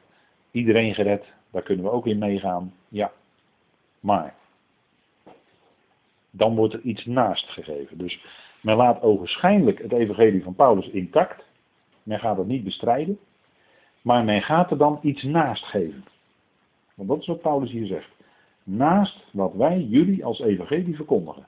Iedereen 0.51 0.93
gered. 0.93 1.25
Daar 1.51 1.61
kunnen 1.61 1.85
we 1.85 1.91
ook 1.91 2.07
in 2.07 2.17
meegaan. 2.17 2.73
Ja. 2.87 3.11
Maar. 3.99 4.35
Dan 6.29 6.55
wordt 6.55 6.73
er 6.73 6.81
iets 6.81 7.05
naast 7.05 7.45
gegeven. 7.45 7.97
Dus 7.97 8.23
men 8.61 8.75
laat 8.75 9.01
ogenschijnlijk 9.01 9.81
het 9.81 9.91
evangelie 9.91 10.43
van 10.43 10.55
Paulus 10.55 10.89
intact. 10.89 11.43
Men 12.03 12.19
gaat 12.19 12.37
het 12.37 12.47
niet 12.47 12.63
bestrijden. 12.63 13.19
Maar 14.01 14.23
men 14.23 14.41
gaat 14.41 14.71
er 14.71 14.77
dan 14.77 14.99
iets 15.01 15.23
naast 15.23 15.63
geven. 15.63 16.03
Want 16.95 17.09
dat 17.09 17.19
is 17.19 17.27
wat 17.27 17.41
Paulus 17.41 17.71
hier 17.71 17.85
zegt. 17.85 18.09
Naast 18.63 19.25
wat 19.31 19.53
wij 19.53 19.81
jullie 19.81 20.25
als 20.25 20.39
evangelie 20.39 20.95
verkondigen. 20.95 21.45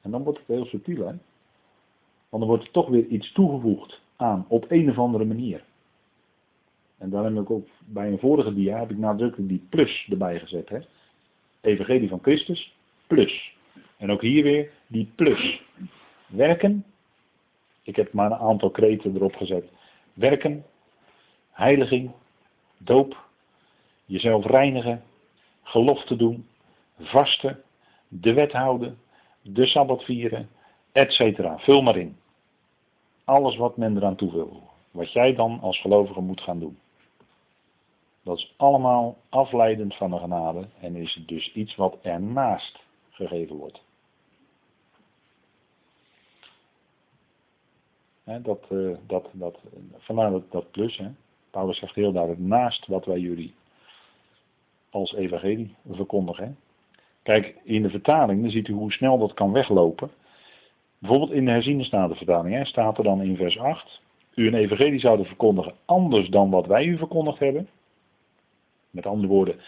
En 0.00 0.10
dan 0.10 0.22
wordt 0.22 0.38
het 0.38 0.48
heel 0.48 0.64
subtiel, 0.64 1.06
hè? 1.06 1.14
Want 2.28 2.42
dan 2.42 2.46
wordt 2.46 2.64
er 2.64 2.70
toch 2.70 2.88
weer 2.88 3.06
iets 3.06 3.32
toegevoegd 3.32 4.00
aan, 4.16 4.44
op 4.48 4.64
een 4.68 4.90
of 4.90 4.98
andere 4.98 5.24
manier. 5.24 5.64
En 6.98 7.10
daar 7.10 7.24
heb 7.24 7.36
ik 7.36 7.50
ook 7.50 7.68
bij 7.84 8.08
een 8.08 8.18
vorige 8.18 8.54
dia 8.54 8.78
heb 8.78 8.90
ik 8.90 8.98
nadrukkelijk 8.98 9.48
die 9.48 9.66
plus 9.68 10.06
erbij 10.10 10.38
gezet. 10.38 10.68
Hè? 10.68 10.78
Evangelie 11.60 12.08
van 12.08 12.18
Christus, 12.22 12.76
plus. 13.06 13.56
En 13.96 14.10
ook 14.10 14.20
hier 14.20 14.42
weer 14.42 14.70
die 14.86 15.12
plus. 15.14 15.63
Werken, 16.34 16.84
ik 17.82 17.96
heb 17.96 18.12
maar 18.12 18.30
een 18.30 18.38
aantal 18.38 18.70
kreten 18.70 19.14
erop 19.14 19.34
gezet. 19.34 19.64
Werken, 20.12 20.64
heiliging, 21.50 22.10
doop, 22.78 23.26
jezelf 24.04 24.44
reinigen, 24.44 25.02
gelofte 25.62 26.16
doen, 26.16 26.48
vasten, 26.98 27.62
de 28.08 28.32
wet 28.32 28.52
houden, 28.52 28.98
de 29.42 29.66
sabbat 29.66 30.04
vieren, 30.04 30.48
etc. 30.92 31.40
Vul 31.56 31.82
maar 31.82 31.96
in. 31.96 32.16
Alles 33.24 33.56
wat 33.56 33.76
men 33.76 33.96
eraan 33.96 34.16
toe 34.16 34.32
wil. 34.32 34.62
Wat 34.90 35.12
jij 35.12 35.34
dan 35.34 35.60
als 35.60 35.80
gelovige 35.80 36.20
moet 36.20 36.40
gaan 36.40 36.58
doen. 36.58 36.78
Dat 38.22 38.36
is 38.36 38.54
allemaal 38.56 39.16
afleidend 39.28 39.94
van 39.94 40.10
de 40.10 40.18
genade 40.18 40.68
en 40.80 40.96
is 40.96 41.22
dus 41.26 41.52
iets 41.52 41.76
wat 41.76 41.98
ernaast 42.02 42.78
gegeven 43.10 43.56
wordt. 43.56 43.82
Dat, 48.24 48.66
uh, 48.70 48.96
dat, 49.06 49.28
dat, 49.32 49.58
vandaar 49.98 50.32
dat, 50.50 50.70
plus. 50.70 50.96
He. 50.96 51.08
Paulus 51.50 51.78
zegt 51.78 51.94
heel 51.94 52.12
duidelijk, 52.12 52.42
naast 52.42 52.86
wat 52.86 53.04
wij 53.04 53.18
jullie 53.18 53.54
als 54.90 55.14
evangelie 55.14 55.74
verkondigen. 55.90 56.56
Kijk, 57.22 57.54
in 57.64 57.82
de 57.82 57.90
vertaling 57.90 58.40
dan 58.42 58.50
ziet 58.50 58.68
u 58.68 58.72
hoe 58.72 58.92
snel 58.92 59.18
dat 59.18 59.34
kan 59.34 59.52
weglopen. 59.52 60.10
Bijvoorbeeld 60.98 61.32
in 61.32 61.44
de 61.44 61.50
herziene 61.50 61.84
statenvertaling 61.84 62.54
hè, 62.54 62.64
staat 62.64 62.98
er 62.98 63.04
dan 63.04 63.22
in 63.22 63.36
vers 63.36 63.58
8. 63.58 64.00
U 64.34 64.46
een 64.46 64.54
evangelie 64.54 65.00
zouden 65.00 65.26
verkondigen 65.26 65.74
anders 65.84 66.28
dan 66.28 66.50
wat 66.50 66.66
wij 66.66 66.84
u 66.84 66.96
verkondigd 66.96 67.38
hebben. 67.38 67.68
Met 68.90 69.06
andere 69.06 69.28
woorden, 69.28 69.60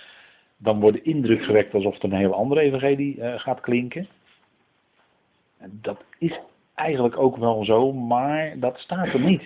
dan 0.56 0.80
wordt 0.80 0.96
de 0.96 1.10
indruk 1.10 1.42
gewekt 1.42 1.74
alsof 1.74 1.94
het 1.94 2.02
een 2.02 2.12
heel 2.12 2.34
andere 2.34 2.60
evangelie 2.60 3.16
uh, 3.16 3.38
gaat 3.38 3.60
klinken. 3.60 4.08
En 5.58 5.78
dat 5.82 6.04
is 6.18 6.40
eigenlijk 6.76 7.18
ook 7.18 7.36
wel 7.36 7.64
zo, 7.64 7.92
maar 7.92 8.58
dat 8.58 8.78
staat 8.78 9.06
er 9.06 9.20
niet. 9.20 9.42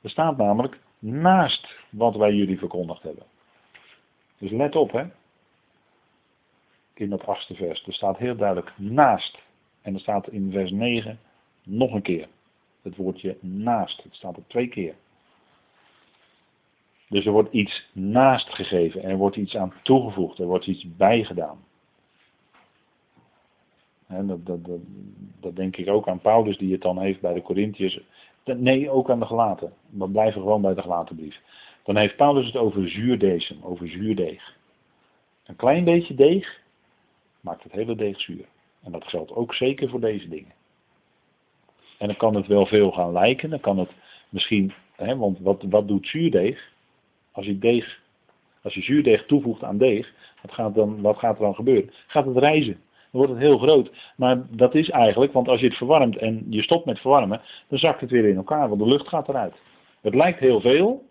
Er 0.00 0.10
staat 0.10 0.36
namelijk 0.36 0.78
naast 0.98 1.76
wat 1.90 2.16
wij 2.16 2.32
jullie 2.32 2.58
verkondigd 2.58 3.02
hebben. 3.02 3.24
Dus 4.38 4.50
let 4.50 4.76
op, 4.76 4.92
hè. 4.92 5.04
In 6.94 7.10
dat 7.10 7.26
achtste 7.26 7.54
vers. 7.54 7.86
Er 7.86 7.92
staat 7.92 8.18
heel 8.18 8.36
duidelijk 8.36 8.72
naast. 8.76 9.38
En 9.82 9.94
er 9.94 10.00
staat 10.00 10.28
in 10.28 10.50
vers 10.52 10.70
9 10.70 11.18
nog 11.62 11.92
een 11.92 12.02
keer. 12.02 12.28
Het 12.82 12.96
woordje 12.96 13.36
naast. 13.40 14.02
Het 14.02 14.14
staat 14.14 14.36
er 14.36 14.46
twee 14.46 14.68
keer. 14.68 14.94
Dus 17.08 17.26
er 17.26 17.32
wordt 17.32 17.52
iets 17.52 17.88
naast 17.92 18.48
gegeven. 18.48 19.02
En 19.02 19.10
er 19.10 19.16
wordt 19.16 19.36
iets 19.36 19.56
aan 19.56 19.72
toegevoegd. 19.82 20.38
Er 20.38 20.46
wordt 20.46 20.66
iets 20.66 20.96
bijgedaan. 20.96 21.64
En 24.10 24.26
dat, 24.26 24.46
dat, 24.46 24.58
dat, 25.40 25.56
denk 25.56 25.76
ik 25.76 25.88
ook 25.88 26.08
aan 26.08 26.20
Paulus 26.20 26.58
die 26.58 26.72
het 26.72 26.82
dan 26.82 27.00
heeft 27.00 27.20
bij 27.20 27.34
de 27.34 27.42
Corinthiërs. 27.42 28.00
Nee, 28.44 28.90
ook 28.90 29.10
aan 29.10 29.20
de 29.20 29.26
gelaten. 29.26 29.72
We 29.90 30.08
blijven 30.08 30.40
gewoon 30.40 30.62
bij 30.62 30.74
de 30.74 30.82
gelaten 30.82 31.16
brief. 31.16 31.40
Dan 31.84 31.96
heeft 31.96 32.16
Paulus 32.16 32.46
het 32.46 32.56
over 32.56 32.88
zuurdesem, 32.88 33.56
over 33.62 33.88
zuurdeeg. 33.88 34.56
Een 35.46 35.56
klein 35.56 35.84
beetje 35.84 36.14
deeg 36.14 36.60
maakt 37.40 37.62
het 37.62 37.72
hele 37.72 37.96
deeg 37.96 38.20
zuur. 38.20 38.44
En 38.82 38.92
dat 38.92 39.04
geldt 39.04 39.32
ook 39.32 39.54
zeker 39.54 39.88
voor 39.88 40.00
deze 40.00 40.28
dingen. 40.28 40.52
En 41.98 42.06
dan 42.06 42.16
kan 42.16 42.34
het 42.34 42.46
wel 42.46 42.66
veel 42.66 42.90
gaan 42.90 43.12
lijken, 43.12 43.50
dan 43.50 43.60
kan 43.60 43.78
het 43.78 43.90
misschien, 44.28 44.72
hè, 44.96 45.16
want 45.16 45.38
wat, 45.38 45.62
wat 45.62 45.88
doet 45.88 46.06
zuurdeeg? 46.06 46.72
Als 47.32 47.46
je, 47.46 47.58
deeg, 47.58 48.00
als 48.62 48.74
je 48.74 48.82
zuurdeeg 48.82 49.26
toevoegt 49.26 49.62
aan 49.62 49.78
deeg, 49.78 50.12
wat 50.42 50.52
gaat, 50.52 50.74
dan, 50.74 51.00
wat 51.00 51.18
gaat 51.18 51.34
er 51.34 51.42
dan 51.42 51.54
gebeuren? 51.54 51.90
Gaat 52.06 52.26
het 52.26 52.36
reizen? 52.36 52.80
Wordt 53.10 53.32
het 53.32 53.40
heel 53.40 53.58
groot. 53.58 53.90
Maar 54.16 54.46
dat 54.50 54.74
is 54.74 54.90
eigenlijk, 54.90 55.32
want 55.32 55.48
als 55.48 55.60
je 55.60 55.66
het 55.66 55.76
verwarmt 55.76 56.16
en 56.16 56.46
je 56.48 56.62
stopt 56.62 56.84
met 56.84 57.00
verwarmen, 57.00 57.40
dan 57.68 57.78
zakt 57.78 58.00
het 58.00 58.10
weer 58.10 58.24
in 58.24 58.36
elkaar, 58.36 58.68
want 58.68 58.80
de 58.80 58.88
lucht 58.88 59.08
gaat 59.08 59.28
eruit. 59.28 59.54
Het 60.00 60.14
lijkt 60.14 60.38
heel 60.38 60.60
veel, 60.60 61.08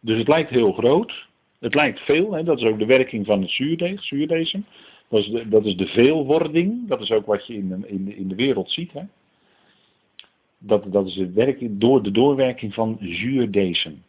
dus 0.00 0.18
het 0.18 0.28
lijkt 0.28 0.50
heel 0.50 0.72
groot. 0.72 1.26
Het 1.58 1.74
lijkt 1.74 2.00
veel, 2.00 2.32
hè? 2.32 2.42
dat 2.42 2.58
is 2.58 2.64
ook 2.64 2.78
de 2.78 2.86
werking 2.86 3.26
van 3.26 3.40
het 3.40 3.50
zuurdeeg, 3.50 4.02
zuurdesem. 4.02 4.64
Dat 5.08 5.20
is, 5.20 5.28
de, 5.28 5.48
dat 5.48 5.64
is 5.64 5.76
de 5.76 5.86
veelwording, 5.86 6.88
dat 6.88 7.00
is 7.00 7.10
ook 7.10 7.26
wat 7.26 7.46
je 7.46 7.54
in 7.54 7.68
de, 7.68 7.88
in 7.88 8.04
de, 8.04 8.16
in 8.16 8.28
de 8.28 8.34
wereld 8.34 8.70
ziet. 8.70 8.92
Hè? 8.92 9.02
Dat, 10.58 10.92
dat 10.92 11.06
is 11.06 11.14
de 11.14 11.32
werking, 11.32 11.80
door 11.80 12.02
de 12.02 12.10
doorwerking 12.10 12.74
van 12.74 12.96
zuurdesem. 13.00 14.02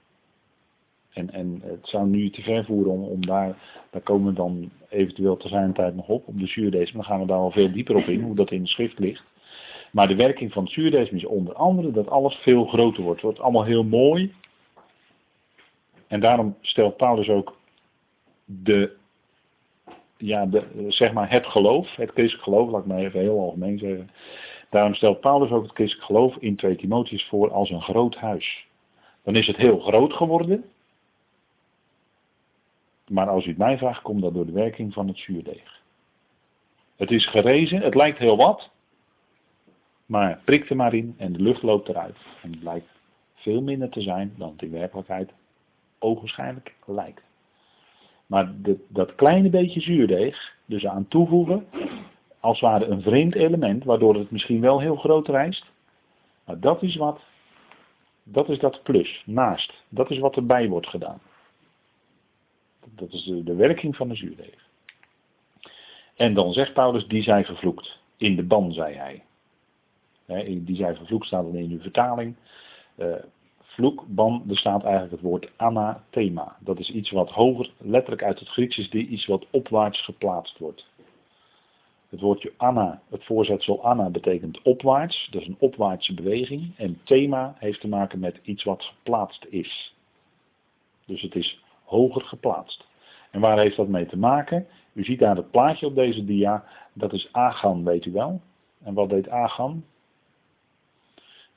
En, 1.14 1.32
en 1.32 1.62
het 1.64 1.88
zou 1.88 2.08
nu 2.08 2.30
te 2.30 2.42
ver 2.42 2.66
voeren 2.66 2.92
om, 2.92 3.26
daar, 3.26 3.58
daar 3.92 4.02
komen 4.02 4.28
we 4.28 4.34
dan 4.34 4.70
eventueel 4.90 5.38
te 5.38 5.48
zijn 5.48 5.74
tijd 5.74 5.96
nog 5.96 6.08
op, 6.08 6.28
op 6.28 6.40
de 6.40 6.48
zuurdesem. 6.48 6.96
Dan 6.96 7.06
gaan 7.06 7.20
we 7.20 7.26
daar 7.26 7.40
wel 7.40 7.52
veel 7.52 7.72
dieper 7.72 7.96
op 7.96 8.06
in, 8.06 8.22
hoe 8.22 8.36
dat 8.36 8.52
in 8.52 8.62
de 8.62 8.68
schrift 8.68 9.00
ligt. 9.00 9.24
Maar 9.92 10.08
de 10.08 10.16
werking 10.16 10.54
van 10.54 10.64
het 10.64 10.74
zuurdesem 10.74 11.16
is 11.16 11.26
onder 11.26 11.54
andere 11.54 11.92
dat 11.92 12.10
alles 12.10 12.36
veel 12.36 12.66
groter 12.66 13.04
wordt. 13.04 13.22
Het 13.22 13.26
wordt 13.26 13.40
allemaal 13.40 13.64
heel 13.64 13.84
mooi, 13.84 14.34
en 16.10 16.20
daarom 16.20 16.56
stelt 16.62 16.98
Paulus 16.98 17.30
ook 17.30 17.58
de, 18.46 18.96
ja, 20.18 20.50
zeg 20.88 21.14
maar 21.14 21.32
het 21.32 21.46
geloof, 21.46 21.96
het 21.96 22.12
christelijk 22.12 22.44
geloof, 22.44 22.70
laat 22.70 22.82
ik 22.82 22.88
maar 22.88 22.98
even 22.98 23.20
heel 23.20 23.40
algemeen 23.40 23.78
zeggen. 23.78 24.10
Daarom 24.70 24.94
stelt 24.94 25.20
Paulus 25.20 25.52
ook 25.52 25.64
het 25.64 25.72
christelijk 25.72 26.06
geloof 26.06 26.36
in 26.36 26.56
2 26.56 26.76
Timotheus 26.76 27.28
voor 27.28 27.52
als 27.52 27.70
een 27.70 27.82
groot 27.82 28.16
huis. 28.16 28.68
Dan 29.24 29.36
is 29.36 29.48
het 29.48 29.56
heel 29.56 29.80
groot 29.80 30.14
geworden. 30.14 30.66
Maar 33.10 33.30
als 33.30 33.46
u 33.46 33.50
het 33.50 33.58
mij 33.58 33.78
vraagt, 33.78 34.02
komt 34.02 34.22
dat 34.22 34.34
door 34.34 34.46
de 34.46 34.52
werking 34.52 34.94
van 34.94 35.08
het 35.08 35.18
zuurdeeg. 35.18 35.82
Het 36.96 37.12
is 37.12 37.30
gerezen, 37.30 37.82
het 37.82 37.96
lijkt 37.96 38.18
heel 38.18 38.38
wat. 38.38 38.70
Maar 40.06 40.42
prik 40.46 40.70
er 40.70 40.76
maar 40.76 40.94
in 40.94 41.16
en 41.18 41.34
de 41.34 41.40
lucht 41.40 41.62
loopt 41.62 41.90
eruit. 41.90 42.18
En 42.42 42.52
het 42.52 42.60
blijkt 42.60 42.88
veel 43.34 43.62
minder 43.62 43.90
te 43.90 44.02
zijn 44.02 44.34
dan 44.38 44.52
het 44.52 44.62
in 44.62 44.72
werkelijkheid 44.72 45.32
ogenschijnlijk 46.00 46.76
lijkt. 46.86 47.22
Maar 48.26 48.52
dat 48.88 49.16
kleine 49.16 49.50
beetje 49.50 49.80
zuurdeeg, 49.80 50.56
dus 50.66 50.86
aan 50.86 51.08
toevoegen, 51.08 51.66
als 52.40 52.60
het 52.60 52.70
ware 52.70 52.86
een 52.86 53.02
vreemd 53.02 53.36
element, 53.36 53.84
waardoor 53.84 54.16
het 54.16 54.32
misschien 54.32 54.62
wel 54.62 54.80
heel 54.80 54.96
groot 54.96 55.28
rijst. 55.28 55.66
Maar 56.46 56.60
dat 56.60 56.82
is 56.82 56.96
wat, 56.96 57.20
dat 58.24 58.50
is 58.50 58.60
dat 58.60 58.84
plus, 58.84 59.24
naast. 59.26 59.74
Dat 59.90 60.10
is 60.10 60.20
wat 60.20 60.36
erbij 60.36 60.68
wordt 60.68 60.88
gedaan. 60.88 61.22
Dat 62.96 63.14
is 63.14 63.24
de, 63.24 63.56
werking 63.56 63.96
van 63.96 64.08
de 64.08 64.16
zuurdeeg. 64.16 64.68
En 66.16 66.34
dan 66.34 66.54
zegt 66.54 66.74
Paulus, 66.74 67.08
die 67.08 67.22
zij 67.22 67.46
vervloekt. 67.46 68.00
In 68.18 68.36
de 68.36 68.44
ban, 68.44 68.74
zei 68.74 68.96
hij. 68.96 69.24
die 70.58 70.76
zij 70.76 70.96
vervloekt 70.96 71.26
staat 71.26 71.44
dan 71.44 71.56
in 71.56 71.72
uw 71.72 71.82
vertaling. 71.82 72.36
Uh, 72.98 73.16
vloekban 73.80 74.44
bestaat 74.46 74.84
eigenlijk 74.84 75.12
het 75.12 75.22
woord 75.22 75.52
anathema. 75.56 76.58
Dat 76.60 76.80
is 76.80 76.92
iets 76.92 77.12
wat 77.12 77.30
hoger, 77.30 77.72
letterlijk 77.78 78.24
uit 78.24 78.40
het 78.40 78.48
Grieks 78.48 78.78
is 78.78 78.90
die 78.90 79.08
iets 79.08 79.26
wat 79.26 79.46
opwaarts 79.52 80.02
geplaatst 80.04 80.58
wordt. 80.58 80.88
Het 82.10 82.20
woordje 82.20 82.54
anna, 82.58 83.02
het 83.10 83.24
voorzetsel 83.24 83.84
anna 83.84 84.10
betekent 84.10 84.62
opwaarts, 84.62 85.28
dat 85.32 85.42
is 85.42 85.48
een 85.48 85.56
opwaartse 85.60 86.14
beweging. 86.14 86.78
En 86.78 87.00
thema 87.04 87.56
heeft 87.60 87.82
te 87.82 87.88
maken 87.88 88.20
met 88.20 88.40
iets 88.44 88.64
wat 88.64 88.84
geplaatst 88.84 89.46
is. 89.50 89.94
Dus 91.06 91.22
het 91.22 91.36
is 91.36 91.60
hoger 91.90 92.22
geplaatst. 92.22 92.88
En 93.32 93.40
waar 93.40 93.60
heeft 93.60 93.76
dat 93.76 93.88
mee 93.88 94.06
te 94.06 94.18
maken? 94.18 94.68
U 94.94 95.04
ziet 95.04 95.20
daar 95.20 95.36
het 95.36 95.52
plaatje 95.52 95.86
op 95.86 95.96
deze 95.96 96.26
dia, 96.26 96.64
dat 96.94 97.14
is 97.14 97.30
Agan, 97.32 97.84
weet 97.84 98.06
u 98.06 98.12
wel. 98.12 98.42
En 98.84 98.94
wat 98.94 99.10
deed 99.10 99.30
Agan? 99.30 99.84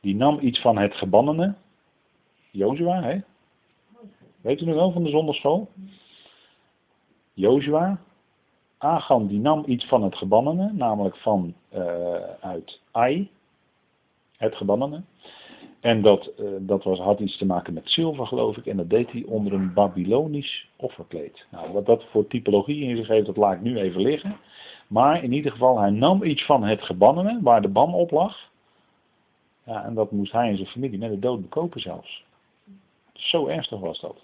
Die 0.00 0.14
nam 0.14 0.38
iets 0.40 0.60
van 0.60 0.78
het 0.78 0.94
gebannene, 0.94 1.54
Jozua, 2.50 3.02
hè? 3.02 3.20
Weet 4.40 4.60
u 4.60 4.64
nog 4.64 4.74
wel 4.74 4.92
van 4.92 5.04
de 5.04 5.10
zonderschool? 5.10 5.68
Jozua, 7.32 8.00
Achan 8.78 9.26
die 9.26 9.40
nam 9.40 9.64
iets 9.66 9.86
van 9.86 10.02
het 10.02 10.16
gebannene, 10.16 10.72
namelijk 10.72 11.16
van 11.16 11.54
uh, 11.74 12.14
uit 12.40 12.80
Ai, 12.90 13.30
het 14.36 14.54
gebannene. 14.54 15.02
En 15.82 16.02
dat, 16.02 16.30
uh, 16.40 16.48
dat 16.58 16.84
was, 16.84 16.98
had 16.98 17.20
iets 17.20 17.36
te 17.36 17.46
maken 17.46 17.74
met 17.74 17.90
zilver, 17.90 18.26
geloof 18.26 18.56
ik. 18.56 18.66
En 18.66 18.76
dat 18.76 18.90
deed 18.90 19.10
hij 19.10 19.24
onder 19.26 19.52
een 19.52 19.72
Babylonisch 19.72 20.68
offerkleed. 20.76 21.46
Nou, 21.50 21.72
wat 21.72 21.86
dat 21.86 22.04
voor 22.04 22.26
typologie 22.26 22.82
in 22.82 22.96
zich 22.96 23.08
heeft, 23.08 23.26
dat 23.26 23.36
laat 23.36 23.54
ik 23.54 23.60
nu 23.60 23.78
even 23.78 24.00
liggen. 24.00 24.36
Maar 24.86 25.24
in 25.24 25.32
ieder 25.32 25.50
geval, 25.50 25.78
hij 25.78 25.90
nam 25.90 26.22
iets 26.22 26.44
van 26.44 26.62
het 26.62 26.82
gebannene, 26.82 27.38
waar 27.42 27.62
de 27.62 27.68
ban 27.68 27.94
op 27.94 28.10
lag. 28.10 28.50
Ja, 29.64 29.84
en 29.84 29.94
dat 29.94 30.10
moest 30.10 30.32
hij 30.32 30.48
en 30.48 30.56
zijn 30.56 30.68
familie 30.68 30.98
met 30.98 31.10
de 31.10 31.18
dood 31.18 31.40
bekopen 31.40 31.80
zelfs. 31.80 32.24
Zo 33.12 33.46
ernstig 33.46 33.80
was 33.80 34.00
dat. 34.00 34.16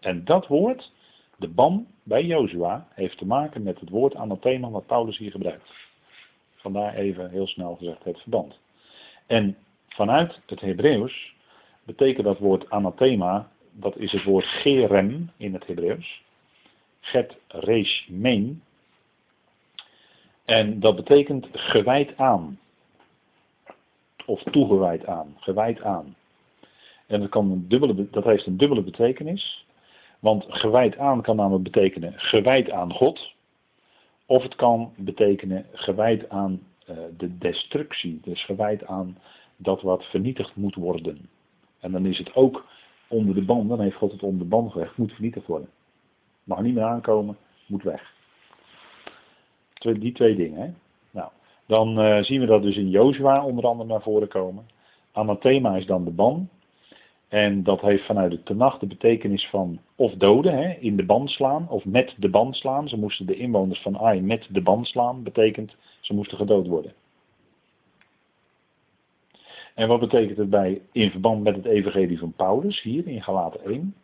En 0.00 0.24
dat 0.24 0.46
woord, 0.46 0.92
de 1.36 1.48
ban 1.48 1.86
bij 2.02 2.24
Jozua, 2.24 2.88
heeft 2.90 3.18
te 3.18 3.26
maken 3.26 3.62
met 3.62 3.80
het 3.80 3.90
woord 3.90 4.14
anathema 4.14 4.70
wat 4.70 4.86
Paulus 4.86 5.18
hier 5.18 5.30
gebruikt. 5.30 5.70
Vandaar 6.54 6.94
even 6.94 7.30
heel 7.30 7.46
snel 7.46 7.74
gezegd 7.74 8.04
het 8.04 8.20
verband. 8.20 8.58
En 9.26 9.56
vanuit 9.96 10.40
het 10.46 10.60
Hebreeuws 10.60 11.34
betekent 11.84 12.26
dat 12.26 12.38
woord 12.38 12.70
anathema, 12.70 13.48
dat 13.70 13.96
is 13.96 14.12
het 14.12 14.22
woord 14.22 14.44
gerem 14.44 15.30
in 15.36 15.52
het 15.52 15.66
Hebreeuws. 15.66 16.22
Get 17.00 17.36
resh. 17.48 18.08
En 20.44 20.80
dat 20.80 20.96
betekent 20.96 21.46
gewijd 21.52 22.16
aan. 22.16 22.58
Of 24.26 24.42
toegewijd 24.42 25.06
aan, 25.06 25.36
gewijd 25.38 25.82
aan. 25.82 26.16
En 27.06 27.20
dat, 27.20 27.28
kan 27.28 27.50
een 27.50 27.68
dubbele, 27.68 28.10
dat 28.10 28.24
heeft 28.24 28.46
een 28.46 28.56
dubbele 28.56 28.82
betekenis. 28.82 29.66
Want 30.18 30.44
gewijd 30.48 30.98
aan 30.98 31.22
kan 31.22 31.36
namelijk 31.36 31.64
betekenen 31.64 32.12
gewijd 32.16 32.70
aan 32.70 32.92
God. 32.92 33.34
Of 34.26 34.42
het 34.42 34.54
kan 34.54 34.92
betekenen 34.96 35.66
gewijd 35.72 36.28
aan 36.28 36.60
uh, 36.90 36.96
de 37.16 37.38
destructie. 37.38 38.20
Dus 38.22 38.44
gewijd 38.44 38.86
aan 38.86 39.18
dat 39.56 39.82
wat 39.82 40.04
vernietigd 40.04 40.56
moet 40.56 40.74
worden. 40.74 41.28
En 41.80 41.92
dan 41.92 42.06
is 42.06 42.18
het 42.18 42.34
ook 42.34 42.66
onder 43.08 43.34
de 43.34 43.44
band, 43.44 43.68
dan 43.68 43.80
heeft 43.80 43.96
God 43.96 44.12
het 44.12 44.22
onder 44.22 44.42
de 44.42 44.48
band 44.48 44.72
gelegd, 44.72 44.96
moet 44.96 45.12
vernietigd 45.12 45.46
worden. 45.46 45.68
Mag 46.44 46.60
niet 46.60 46.74
meer 46.74 46.84
aankomen, 46.84 47.36
moet 47.66 47.82
weg. 47.82 48.14
Die 49.78 50.12
twee 50.12 50.36
dingen. 50.36 50.60
Hè? 50.60 50.70
Nou, 51.10 51.30
dan 51.66 52.00
uh, 52.00 52.22
zien 52.22 52.40
we 52.40 52.46
dat 52.46 52.62
dus 52.62 52.76
in 52.76 52.90
Jozua 52.90 53.44
onder 53.44 53.66
andere 53.66 53.88
naar 53.88 54.02
voren 54.02 54.28
komen. 54.28 54.66
Anathema 55.12 55.76
is 55.76 55.86
dan 55.86 56.04
de 56.04 56.10
ban. 56.10 56.48
En 57.28 57.62
dat 57.62 57.80
heeft 57.80 58.06
vanuit 58.06 58.30
de 58.30 58.42
tenag 58.42 58.78
de 58.78 58.86
betekenis 58.86 59.46
van 59.46 59.78
of 59.96 60.12
doden, 60.12 60.58
hè, 60.58 60.72
in 60.72 60.96
de 60.96 61.04
band 61.04 61.30
slaan, 61.30 61.68
of 61.68 61.84
met 61.84 62.14
de 62.18 62.28
band 62.28 62.56
slaan. 62.56 62.88
Ze 62.88 62.98
moesten 62.98 63.26
de 63.26 63.36
inwoners 63.36 63.82
van 63.82 63.98
Ai 63.98 64.20
met 64.20 64.48
de 64.50 64.62
band 64.62 64.86
slaan, 64.86 65.22
betekent 65.22 65.76
ze 66.00 66.14
moesten 66.14 66.38
gedood 66.38 66.66
worden. 66.66 66.92
En 69.76 69.88
wat 69.88 70.00
betekent 70.00 70.38
het 70.38 70.50
bij, 70.50 70.80
in 70.92 71.10
verband 71.10 71.42
met 71.42 71.56
het 71.56 71.64
evangelie 71.64 72.18
van 72.18 72.32
Paulus, 72.32 72.82
hier 72.82 73.06
in 73.06 73.22
Galaten 73.22 73.64
1? 73.64 73.94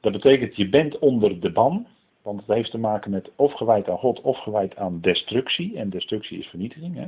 Dat 0.00 0.12
betekent, 0.12 0.56
je 0.56 0.68
bent 0.68 0.98
onder 0.98 1.40
de 1.40 1.52
ban, 1.52 1.86
want 2.22 2.40
het 2.40 2.48
heeft 2.48 2.70
te 2.70 2.78
maken 2.78 3.10
met 3.10 3.30
of 3.36 3.52
gewijd 3.52 3.88
aan 3.88 3.98
God 3.98 4.20
of 4.20 4.38
gewijd 4.38 4.76
aan 4.76 5.00
destructie. 5.00 5.76
En 5.76 5.90
destructie 5.90 6.38
is 6.38 6.46
vernietiging. 6.46 6.96
Hè? 6.96 7.06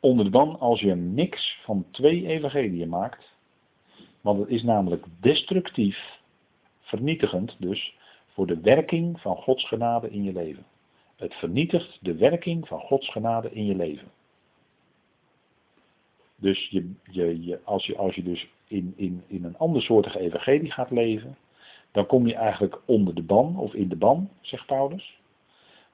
Onder 0.00 0.24
de 0.24 0.30
ban 0.30 0.60
als 0.60 0.80
je 0.80 0.94
mix 0.94 1.58
van 1.64 1.86
twee 1.90 2.26
evangeliën 2.26 2.88
maakt, 2.88 3.32
want 4.20 4.38
het 4.38 4.48
is 4.48 4.62
namelijk 4.62 5.04
destructief, 5.20 6.20
vernietigend 6.80 7.56
dus, 7.58 7.96
voor 8.26 8.46
de 8.46 8.60
werking 8.60 9.20
van 9.20 9.36
Gods 9.36 9.68
genade 9.68 10.10
in 10.10 10.22
je 10.22 10.32
leven. 10.32 10.64
Het 11.16 11.34
vernietigt 11.34 11.98
de 12.00 12.14
werking 12.14 12.68
van 12.68 12.80
Gods 12.80 13.10
genade 13.10 13.50
in 13.50 13.64
je 13.64 13.74
leven. 13.74 14.08
Dus 16.44 16.68
je, 17.10 17.60
als, 17.64 17.86
je, 17.86 17.96
als 17.96 18.14
je 18.14 18.22
dus 18.22 18.48
in, 18.66 18.92
in, 18.96 19.22
in 19.26 19.44
een 19.44 19.58
andersoortige 19.58 20.18
evangelie 20.18 20.70
gaat 20.70 20.90
leven, 20.90 21.36
dan 21.92 22.06
kom 22.06 22.26
je 22.26 22.34
eigenlijk 22.34 22.80
onder 22.84 23.14
de 23.14 23.22
ban 23.22 23.58
of 23.58 23.74
in 23.74 23.88
de 23.88 23.96
ban, 23.96 24.30
zegt 24.40 24.66
Paulus. 24.66 25.18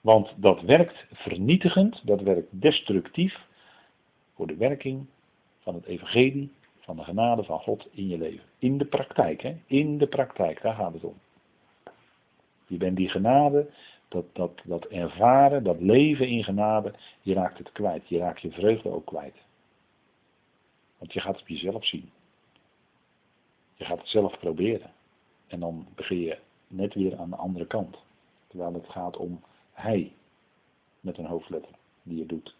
Want 0.00 0.32
dat 0.36 0.60
werkt 0.60 1.06
vernietigend, 1.12 2.06
dat 2.06 2.20
werkt 2.20 2.48
destructief 2.50 3.46
voor 4.34 4.46
de 4.46 4.56
werking 4.56 5.06
van 5.58 5.74
het 5.74 5.84
evangelie 5.84 6.52
van 6.80 6.96
de 6.96 7.04
genade 7.04 7.44
van 7.44 7.58
God 7.58 7.88
in 7.90 8.08
je 8.08 8.18
leven. 8.18 8.44
In 8.58 8.78
de 8.78 8.84
praktijk, 8.84 9.42
hè? 9.42 9.56
In 9.66 9.98
de 9.98 10.06
praktijk, 10.06 10.62
daar 10.62 10.74
gaat 10.74 10.92
het 10.92 11.04
om. 11.04 11.18
Je 12.66 12.76
bent 12.76 12.96
die 12.96 13.08
genade, 13.08 13.70
dat, 14.08 14.24
dat, 14.32 14.52
dat 14.64 14.84
ervaren, 14.84 15.62
dat 15.62 15.80
leven 15.80 16.28
in 16.28 16.44
genade, 16.44 16.94
je 17.22 17.34
raakt 17.34 17.58
het 17.58 17.72
kwijt. 17.72 18.08
Je 18.08 18.18
raakt 18.18 18.40
je 18.40 18.50
vreugde 18.50 18.90
ook 18.90 19.06
kwijt. 19.06 19.36
Want 21.00 21.12
je 21.12 21.20
gaat 21.20 21.32
het 21.32 21.40
op 21.40 21.48
jezelf 21.48 21.86
zien. 21.86 22.10
Je 23.74 23.84
gaat 23.84 23.98
het 23.98 24.08
zelf 24.08 24.38
proberen. 24.38 24.92
En 25.46 25.60
dan 25.60 25.86
begin 25.94 26.20
je 26.20 26.38
net 26.66 26.94
weer 26.94 27.18
aan 27.18 27.30
de 27.30 27.36
andere 27.36 27.66
kant. 27.66 27.96
Terwijl 28.46 28.74
het 28.74 28.88
gaat 28.88 29.16
om 29.16 29.42
hij 29.72 30.12
met 31.00 31.18
een 31.18 31.26
hoofdletter 31.26 31.74
die 32.02 32.18
je 32.18 32.26
doet. 32.26 32.54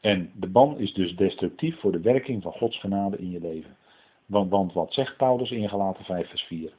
En 0.00 0.32
de 0.34 0.48
ban 0.48 0.78
is 0.78 0.92
dus 0.92 1.16
destructief 1.16 1.80
voor 1.80 1.92
de 1.92 2.00
werking 2.00 2.42
van 2.42 2.52
Gods 2.52 2.78
genade 2.78 3.18
in 3.18 3.30
je 3.30 3.40
leven. 3.40 3.76
Want, 4.26 4.50
want 4.50 4.72
wat 4.72 4.92
zegt 4.92 5.16
Paulus 5.16 5.50
in 5.50 5.68
Galaten 5.68 6.04
5 6.04 6.28
vers 6.28 6.42
4? 6.42 6.72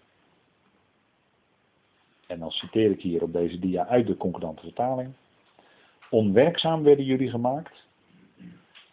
En 2.27 2.39
dan 2.39 2.51
citeer 2.51 2.91
ik 2.91 3.01
hier 3.01 3.23
op 3.23 3.33
deze 3.33 3.59
dia 3.59 3.87
uit 3.87 4.07
de 4.07 4.17
concordante 4.17 4.61
vertaling. 4.61 5.13
Onwerkzaam 6.09 6.83
werden 6.83 7.05
jullie 7.05 7.29
gemaakt. 7.29 7.89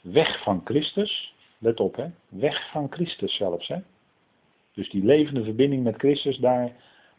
Weg 0.00 0.42
van 0.42 0.61
Christus. 0.64 1.34
Let 1.58 1.80
op 1.80 1.96
hè. 1.96 2.11
Weg 2.28 2.70
van 2.70 2.87
Christus 2.90 3.37
zelfs 3.37 3.68
hè. 3.68 3.78
Dus 4.78 4.90
die 4.90 5.04
levende 5.04 5.44
verbinding 5.44 5.82
met 5.82 5.96
Christus, 5.96 6.38
daar, 6.38 6.72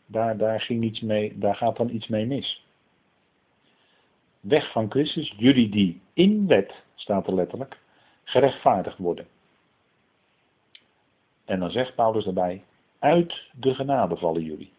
daar, 0.06 0.38
daar, 0.38 0.62
ging 0.62 0.84
iets 0.84 1.00
mee, 1.00 1.38
daar 1.38 1.56
gaat 1.56 1.78
dan 1.78 1.90
iets 1.90 2.08
mee 2.08 2.26
mis. 2.26 2.66
Weg 4.40 4.72
van 4.72 4.92
Christus, 4.92 5.34
jullie 5.38 5.70
die 5.70 6.02
in 6.14 6.48
wet 6.48 6.74
staat 6.96 7.28
er 7.28 7.34
letterlijk, 7.34 7.80
gerechtvaardigd 8.24 8.98
worden. 8.98 9.28
En 11.46 11.60
dan 11.60 11.72
zegt 11.72 11.96
Paulus 11.96 12.24
daarbij, 12.24 12.64
uit 13.00 13.50
de 13.54 13.76
genade 13.76 14.18
vallen 14.18 14.44
jullie. 14.44 14.72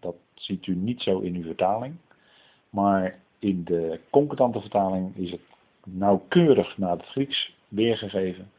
Dat 0.00 0.16
ziet 0.34 0.66
u 0.66 0.74
niet 0.74 1.02
zo 1.02 1.18
in 1.18 1.34
uw 1.34 1.42
vertaling, 1.42 1.96
maar 2.70 3.20
in 3.38 3.64
de 3.64 4.00
concordante 4.10 4.60
vertaling 4.60 5.16
is 5.16 5.30
het 5.30 5.40
nauwkeurig 5.86 6.78
naar 6.78 6.96
het 6.96 7.06
Grieks 7.06 7.56
weergegeven. 7.68 8.50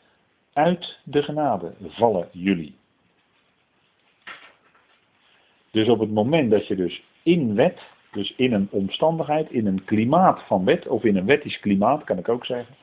Uit 0.54 1.00
de 1.04 1.24
genade 1.24 1.74
vallen 1.82 2.30
jullie. 2.32 2.76
Dus 5.72 5.88
op 5.88 6.00
het 6.00 6.12
moment 6.12 6.52
dat 6.52 6.68
je 6.68 6.76
dus 6.76 7.04
in 7.24 7.56
wet 7.56 7.80
dus 8.18 8.34
in 8.36 8.54
een 8.54 8.68
omstandigheid, 8.72 9.52
in 9.52 9.66
een 9.66 9.84
klimaat 9.84 10.44
van 10.44 10.66
wet, 10.66 10.88
of 10.88 11.04
in 11.04 11.18
een 11.18 11.26
wettisch 11.26 11.60
klimaat 11.60 12.04
kan 12.04 12.18
ik 12.18 12.30
ook 12.30 12.46
zeggen. 12.46 12.76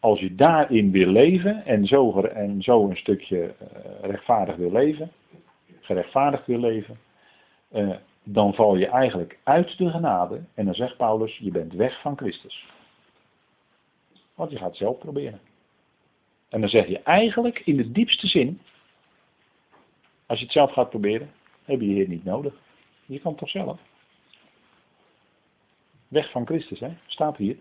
Als 0.00 0.20
je 0.20 0.34
daarin 0.34 0.90
wil 0.90 1.06
leven 1.06 1.64
en 1.64 1.86
zo, 1.86 2.20
en 2.20 2.62
zo 2.62 2.88
een 2.88 2.96
stukje 2.96 3.38
uh, 3.38 3.48
rechtvaardig 4.00 4.56
wil 4.56 4.72
leven, 4.72 5.10
gerechtvaardigd 5.80 6.46
wil 6.46 6.58
leven, 6.58 6.98
uh, 7.72 7.90
dan 8.22 8.54
val 8.54 8.76
je 8.76 8.86
eigenlijk 8.86 9.38
uit 9.42 9.78
de 9.78 9.90
genade. 9.90 10.40
En 10.54 10.64
dan 10.64 10.74
zegt 10.74 10.96
Paulus, 10.96 11.38
je 11.38 11.50
bent 11.50 11.72
weg 11.72 12.00
van 12.00 12.16
Christus. 12.16 12.66
Want 14.36 14.50
je 14.50 14.56
gaat 14.56 14.68
het 14.68 14.76
zelf 14.76 14.98
proberen. 14.98 15.40
En 16.48 16.60
dan 16.60 16.68
zeg 16.68 16.88
je 16.88 16.98
eigenlijk 16.98 17.58
in 17.58 17.76
de 17.76 17.92
diepste 17.92 18.26
zin, 18.26 18.60
als 20.26 20.38
je 20.38 20.44
het 20.44 20.54
zelf 20.54 20.72
gaat 20.72 20.90
proberen, 20.90 21.30
heb 21.64 21.80
je 21.80 21.86
Heer 21.86 22.08
niet 22.08 22.24
nodig. 22.24 22.54
Je 23.06 23.20
kan 23.20 23.30
het 23.30 23.40
toch 23.40 23.50
zelf. 23.50 23.80
Weg 26.08 26.30
van 26.30 26.46
Christus, 26.46 26.80
hè? 26.80 26.90
staat 27.06 27.36
hier. 27.36 27.56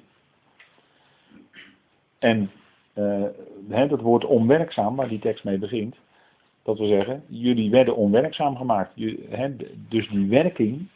En 2.19 2.51
uh, 2.93 3.25
hè, 3.69 3.87
dat 3.87 4.01
woord 4.01 4.25
onwerkzaam, 4.25 4.95
waar 4.95 5.09
die 5.09 5.19
tekst 5.19 5.43
mee 5.43 5.57
begint, 5.57 5.95
dat 6.63 6.79
we 6.79 6.87
zeggen, 6.87 7.23
jullie 7.27 7.69
werden 7.69 7.95
onwerkzaam 7.95 8.57
gemaakt. 8.57 8.95
dus 9.89 10.09
die 10.09 10.27
werking 10.27 10.87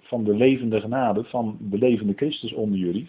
van 0.00 0.24
de 0.24 0.34
levende 0.34 0.80
genade, 0.80 1.24
van 1.24 1.56
de 1.60 1.78
levende 1.78 2.12
Christus 2.14 2.52
onder 2.52 2.78
jullie, 2.78 3.08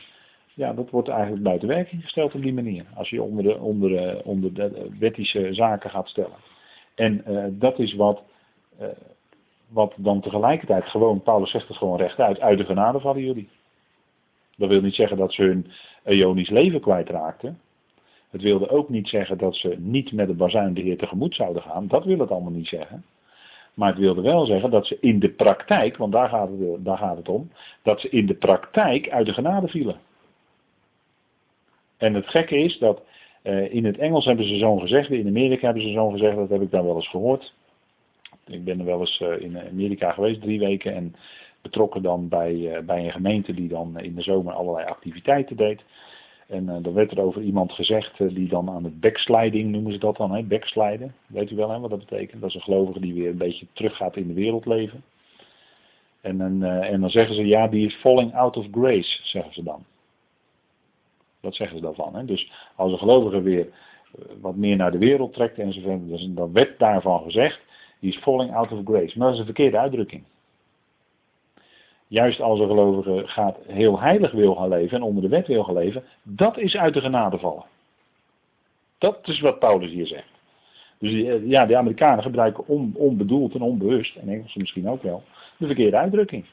ja, 0.59 0.73
dat 0.73 0.89
wordt 0.89 1.07
eigenlijk 1.07 1.43
buiten 1.43 1.67
werking 1.67 2.01
gesteld 2.01 2.35
op 2.35 2.41
die 2.41 2.53
manier. 2.53 2.85
Als 2.95 3.09
je 3.09 3.21
onder 3.21 3.43
de, 3.43 3.59
onder 3.59 3.89
de, 3.89 4.21
onder 4.23 4.53
de 4.53 4.89
wettische 4.99 5.53
zaken 5.53 5.89
gaat 5.89 6.07
stellen. 6.07 6.37
En 6.95 7.23
uh, 7.27 7.45
dat 7.49 7.79
is 7.79 7.93
wat, 7.93 8.23
wat 9.67 9.93
dan 9.97 10.21
tegelijkertijd 10.21 10.83
gewoon, 10.83 11.21
Paulus 11.21 11.51
zegt 11.51 11.67
het 11.67 11.77
gewoon 11.77 11.97
rechtuit, 11.97 12.39
uit 12.39 12.57
de 12.57 12.65
genade 12.65 12.99
vallen 12.99 13.21
jullie. 13.21 13.49
Dat 14.57 14.69
wil 14.69 14.81
niet 14.81 14.95
zeggen 14.95 15.17
dat 15.17 15.33
ze 15.33 15.43
hun 15.43 15.67
eonisch 16.03 16.49
leven 16.49 16.81
kwijtraakten. 16.81 17.59
Het 18.29 18.41
wilde 18.41 18.69
ook 18.69 18.89
niet 18.89 19.07
zeggen 19.07 19.37
dat 19.37 19.55
ze 19.55 19.75
niet 19.77 20.11
met 20.11 20.27
de 20.27 20.33
bazuin 20.33 20.73
de 20.73 20.81
Heer 20.81 20.97
tegemoet 20.97 21.35
zouden 21.35 21.61
gaan. 21.61 21.87
Dat 21.87 22.05
wil 22.05 22.19
het 22.19 22.31
allemaal 22.31 22.51
niet 22.51 22.67
zeggen. 22.67 23.05
Maar 23.73 23.89
het 23.89 23.97
wilde 23.97 24.21
wel 24.21 24.45
zeggen 24.45 24.69
dat 24.69 24.85
ze 24.85 24.97
in 25.01 25.19
de 25.19 25.29
praktijk, 25.29 25.97
want 25.97 26.11
daar 26.11 26.29
gaat 26.29 26.49
het, 26.49 26.85
daar 26.85 26.97
gaat 26.97 27.17
het 27.17 27.29
om, 27.29 27.51
dat 27.83 27.99
ze 27.99 28.09
in 28.09 28.25
de 28.25 28.33
praktijk 28.33 29.09
uit 29.09 29.25
de 29.25 29.33
genade 29.33 29.67
vielen. 29.67 30.07
En 31.99 32.13
het 32.13 32.27
gekke 32.27 32.57
is 32.57 32.77
dat 32.77 33.01
uh, 33.43 33.73
in 33.73 33.85
het 33.85 33.97
Engels 33.97 34.25
hebben 34.25 34.45
ze 34.45 34.55
zo'n 34.55 34.79
gezegde, 34.79 35.17
in 35.17 35.27
Amerika 35.27 35.65
hebben 35.65 35.83
ze 35.83 35.91
zo'n 35.91 36.11
gezegde, 36.11 36.39
dat 36.39 36.49
heb 36.49 36.61
ik 36.61 36.71
dan 36.71 36.85
wel 36.85 36.95
eens 36.95 37.09
gehoord. 37.09 37.53
Ik 38.47 38.63
ben 38.63 38.79
er 38.79 38.85
wel 38.85 38.99
eens 38.99 39.19
uh, 39.19 39.41
in 39.41 39.59
Amerika 39.59 40.11
geweest, 40.11 40.41
drie 40.41 40.59
weken, 40.59 40.93
en 40.93 41.15
betrokken 41.61 42.01
dan 42.01 42.27
bij, 42.27 42.53
uh, 42.53 42.79
bij 42.79 43.05
een 43.05 43.11
gemeente 43.11 43.53
die 43.53 43.67
dan 43.67 43.99
in 43.99 44.15
de 44.15 44.21
zomer 44.21 44.53
allerlei 44.53 44.85
activiteiten 44.85 45.55
deed. 45.55 45.83
En 46.47 46.65
dan 46.65 46.93
werd 46.93 47.11
er 47.11 47.21
over 47.21 47.41
iemand 47.41 47.71
gezegd 47.71 48.17
die 48.17 48.47
dan 48.47 48.69
aan 48.69 48.83
het 48.83 48.99
backsliding 48.99 49.71
noemen 49.71 49.91
ze 49.91 49.99
dat 49.99 50.17
dan, 50.17 50.31
hè? 50.31 50.43
backsliden. 50.43 51.13
Weet 51.27 51.51
u 51.51 51.55
wel 51.55 51.69
hè, 51.69 51.79
wat 51.79 51.89
dat 51.89 51.99
betekent? 51.99 52.41
Dat 52.41 52.49
is 52.49 52.55
een 52.55 52.61
gelovige 52.61 52.99
die 52.99 53.13
weer 53.13 53.29
een 53.29 53.37
beetje 53.37 53.65
teruggaat 53.73 54.15
in 54.15 54.27
de 54.27 54.33
wereld 54.33 54.65
leven. 54.65 55.03
En, 56.21 56.61
uh, 56.61 56.91
en 56.91 57.01
dan 57.01 57.09
zeggen 57.09 57.35
ze, 57.35 57.45
ja, 57.45 57.67
die 57.67 57.85
is 57.85 57.95
falling 57.95 58.33
out 58.35 58.57
of 58.57 58.67
grace, 58.71 59.19
zeggen 59.23 59.53
ze 59.53 59.63
dan. 59.63 59.85
Dat 61.49 61.57
zeggen 61.57 61.77
ze 61.77 61.83
daarvan. 61.83 62.15
Hè? 62.15 62.25
Dus 62.25 62.51
als 62.75 62.91
een 62.91 62.97
gelovige 62.97 63.41
weer 63.41 63.67
wat 64.41 64.55
meer 64.55 64.75
naar 64.75 64.91
de 64.91 64.97
wereld 64.97 65.33
trekt 65.33 65.57
enzovoort, 65.57 66.35
dan 66.35 66.53
werd 66.53 66.79
daarvan 66.79 67.23
gezegd, 67.23 67.59
die 67.99 68.11
is 68.11 68.17
falling 68.17 68.55
out 68.55 68.71
of 68.71 68.79
grace. 68.85 69.17
Maar 69.17 69.27
dat 69.27 69.33
is 69.33 69.39
een 69.39 69.45
verkeerde 69.45 69.77
uitdrukking. 69.77 70.23
Juist 72.07 72.41
als 72.41 72.59
een 72.59 72.67
gelovige 72.67 73.27
gaat 73.27 73.57
heel 73.67 73.99
heilig 73.99 74.31
wil 74.31 74.55
gaan 74.55 74.69
leven 74.69 74.97
en 74.97 75.03
onder 75.03 75.23
de 75.23 75.29
wet 75.29 75.47
wil 75.47 75.63
gaan 75.63 75.73
leven, 75.73 76.03
dat 76.23 76.57
is 76.57 76.75
uit 76.75 76.93
de 76.93 77.01
genade 77.01 77.37
vallen. 77.37 77.65
Dat 78.97 79.27
is 79.27 79.39
wat 79.39 79.59
Paulus 79.59 79.91
hier 79.91 80.07
zegt. 80.07 80.31
Dus 80.97 81.11
ja, 81.43 81.65
de 81.65 81.77
Amerikanen 81.77 82.23
gebruiken 82.23 82.67
on, 82.67 82.93
onbedoeld 82.95 83.53
en 83.53 83.61
onbewust, 83.61 84.15
en 84.15 84.29
Engelsen 84.29 84.61
misschien 84.61 84.89
ook 84.89 85.03
wel, 85.03 85.23
de 85.57 85.65
verkeerde 85.65 85.97
uitdrukking. 85.97 86.45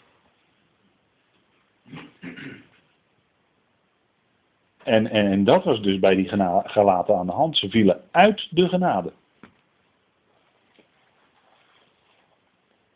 En, 4.86 5.10
en, 5.10 5.44
dat 5.44 5.64
was 5.64 5.82
dus 5.82 5.98
bij 5.98 6.14
die 6.14 6.28
gelaten 6.64 7.16
aan 7.16 7.26
de 7.26 7.32
hand. 7.32 7.56
Ze 7.56 7.70
vielen 7.70 8.02
uit 8.10 8.48
de 8.50 8.68
genade. 8.68 9.12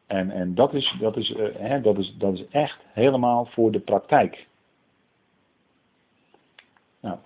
En, 0.07 0.31
en 0.31 0.55
dat, 0.55 0.75
is, 0.75 0.97
dat, 1.01 1.17
is, 1.17 1.31
uh, 1.31 1.47
hè, 1.57 1.81
dat, 1.81 1.99
is, 1.99 2.15
dat 2.19 2.33
is 2.33 2.49
echt 2.49 2.79
helemaal 2.93 3.47
voor 3.47 3.71
de 3.71 3.81
praktijk. 3.81 4.47
Nou, 7.01 7.19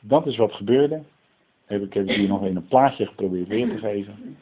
dat 0.00 0.26
is 0.26 0.36
wat 0.36 0.52
gebeurde. 0.52 1.02
Heb 1.64 1.82
ik 1.82 1.94
heb 1.94 2.08
hier 2.08 2.28
nog 2.28 2.44
in 2.44 2.56
een 2.56 2.68
plaatje 2.68 3.06
geprobeerd 3.06 3.48
weer 3.48 3.68
te 3.68 3.78
geven. 3.78 4.38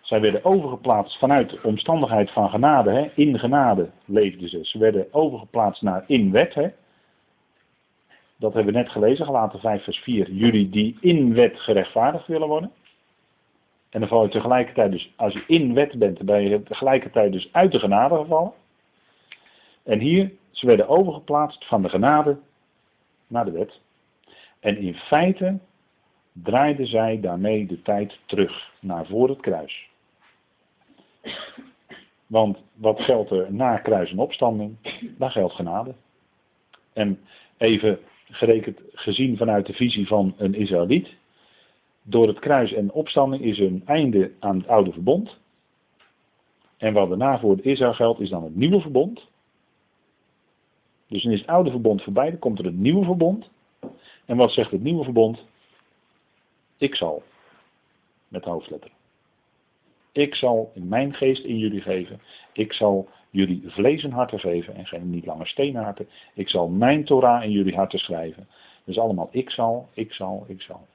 Zij 0.00 0.20
werden 0.20 0.44
overgeplaatst 0.44 1.18
vanuit 1.18 1.60
omstandigheid 1.60 2.30
van 2.30 2.50
genade. 2.50 2.90
Hè. 2.90 3.10
In 3.14 3.38
genade 3.38 3.90
leefden 4.04 4.48
ze. 4.48 4.58
Ze 4.62 4.78
werden 4.78 5.12
overgeplaatst 5.12 5.82
naar 5.82 6.04
in 6.06 6.30
wet. 6.30 6.54
Hè. 6.54 6.68
Dat 8.40 8.54
hebben 8.54 8.72
we 8.72 8.78
net 8.78 8.90
gelezen, 8.90 9.24
gelaten 9.24 9.60
5 9.60 9.84
vers 9.84 9.98
4. 9.98 10.30
Jullie 10.30 10.68
die 10.68 10.96
in 11.00 11.34
wet 11.34 11.60
gerechtvaardigd 11.60 12.26
willen 12.26 12.48
worden. 12.48 12.72
En 13.90 14.00
dan 14.00 14.08
val 14.08 14.22
je 14.22 14.28
tegelijkertijd 14.28 14.92
dus, 14.92 15.12
als 15.16 15.32
je 15.32 15.44
in 15.46 15.74
wet 15.74 15.98
bent, 15.98 16.22
ben 16.22 16.42
je 16.42 16.62
tegelijkertijd 16.62 17.32
dus 17.32 17.52
uit 17.52 17.72
de 17.72 17.78
genade 17.78 18.16
gevallen. 18.16 18.52
En 19.82 19.98
hier, 19.98 20.32
ze 20.50 20.66
werden 20.66 20.88
overgeplaatst 20.88 21.66
van 21.66 21.82
de 21.82 21.88
genade 21.88 22.38
naar 23.26 23.44
de 23.44 23.50
wet. 23.50 23.80
En 24.60 24.76
in 24.76 24.94
feite 24.94 25.58
draaiden 26.32 26.86
zij 26.86 27.20
daarmee 27.20 27.66
de 27.66 27.82
tijd 27.82 28.18
terug 28.26 28.72
naar 28.80 29.06
voor 29.06 29.28
het 29.28 29.40
kruis. 29.40 29.88
Want 32.26 32.58
wat 32.74 33.00
geldt 33.00 33.30
er 33.30 33.52
na 33.52 33.76
kruis 33.78 34.10
en 34.10 34.18
opstanding? 34.18 34.76
Dan 35.18 35.30
geldt 35.30 35.54
genade. 35.54 35.94
En 36.92 37.20
even 37.56 37.98
gerekend 38.30 38.80
gezien 38.92 39.36
vanuit 39.36 39.66
de 39.66 39.72
visie 39.72 40.06
van 40.06 40.34
een 40.36 40.54
Israëliet, 40.54 41.08
door 42.02 42.28
het 42.28 42.38
kruis 42.38 42.72
en 42.72 42.92
opstanding 42.92 43.42
is 43.42 43.58
een 43.58 43.82
einde 43.86 44.32
aan 44.38 44.58
het 44.58 44.68
oude 44.68 44.92
verbond. 44.92 45.38
En 46.76 46.92
wat 46.92 47.08
daarna 47.08 47.38
voor 47.38 47.60
Israël 47.60 47.94
geldt, 47.94 48.20
is 48.20 48.30
dan 48.30 48.44
het 48.44 48.56
nieuwe 48.56 48.80
verbond. 48.80 49.28
Dus 51.08 51.22
dan 51.22 51.32
is 51.32 51.40
het 51.40 51.48
oude 51.48 51.70
verbond 51.70 52.02
voorbij, 52.02 52.30
dan 52.30 52.38
komt 52.38 52.58
er 52.58 52.64
het 52.64 52.78
nieuwe 52.78 53.04
verbond. 53.04 53.50
En 54.24 54.36
wat 54.36 54.50
zegt 54.50 54.70
het 54.70 54.82
nieuwe 54.82 55.04
verbond? 55.04 55.44
Ik 56.78 56.94
zal, 56.94 57.22
met 58.28 58.44
hoofdletter. 58.44 58.90
Ik 60.12 60.34
zal 60.34 60.70
in 60.74 60.88
mijn 60.88 61.14
geest 61.14 61.44
in 61.44 61.58
jullie 61.58 61.80
geven. 61.80 62.20
Ik 62.52 62.72
zal 62.72 63.08
jullie 63.30 63.62
vlees 63.66 64.02
en 64.04 64.10
harten 64.10 64.38
geven 64.38 64.74
en 64.74 64.86
geen 64.86 65.10
niet 65.10 65.26
langer 65.26 65.46
stenen 65.46 65.82
harten. 65.82 66.08
Ik 66.34 66.48
zal 66.48 66.68
mijn 66.68 67.04
Torah 67.04 67.42
in 67.42 67.50
jullie 67.50 67.74
harten 67.74 67.98
schrijven. 67.98 68.48
Dus 68.84 68.98
allemaal 68.98 69.28
ik 69.30 69.50
zal, 69.50 69.88
ik 69.92 70.12
zal, 70.12 70.44
ik 70.48 70.62
zal. 70.62 70.86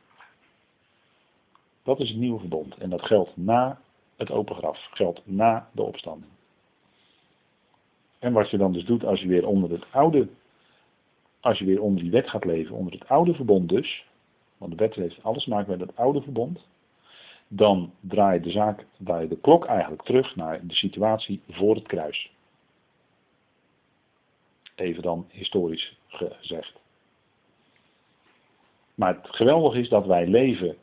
Dat 1.84 2.00
is 2.00 2.10
het 2.10 2.18
nieuwe 2.18 2.40
verbond. 2.40 2.78
En 2.78 2.90
dat 2.90 3.02
geldt 3.02 3.38
na 3.38 3.80
het 4.18 4.32
open 4.32 4.56
graf. 4.56 4.88
Geldt 4.92 5.22
na 5.24 5.70
de 5.72 5.82
opstanding. 5.82 6.32
En 8.20 8.34
wat 8.34 8.50
je 8.50 8.58
dan 8.58 8.74
dus 8.74 8.86
doet 8.86 9.06
als 9.06 9.22
je 9.22 9.28
weer 9.28 9.48
onder 9.48 9.72
het 9.72 9.86
oude, 9.92 10.28
als 11.40 11.60
je 11.60 11.66
weer 11.66 11.82
onder 11.82 12.02
die 12.02 12.12
wet 12.12 12.30
gaat 12.30 12.46
leven, 12.46 12.76
onder 12.76 12.94
het 12.94 13.08
oude 13.08 13.34
verbond 13.34 13.70
dus, 13.70 14.06
want 14.58 14.72
de 14.72 14.78
wet 14.78 14.96
heeft 14.96 15.24
alles 15.24 15.44
te 15.44 15.50
maken 15.50 15.70
met 15.78 15.88
het 15.88 15.96
oude 15.96 16.22
verbond, 16.22 16.60
dan 17.48 17.94
draai 18.00 18.34
je 18.34 18.44
de 18.44 18.50
zaak, 18.50 18.86
draai 18.98 19.22
je 19.22 19.28
de 19.28 19.40
klok 19.40 19.66
eigenlijk 19.66 20.02
terug 20.04 20.36
naar 20.36 20.68
de 20.68 20.74
situatie 20.74 21.42
voor 21.50 21.76
het 21.76 21.88
kruis. 21.88 22.32
Even 24.76 25.04
dan 25.04 25.26
historisch 25.32 25.98
gezegd. 26.08 26.74
Maar 28.96 29.16
het 29.16 29.36
geweldige 29.36 29.80
is 29.80 29.90
dat 29.90 30.06
wij 30.06 30.28
leven 30.28 30.78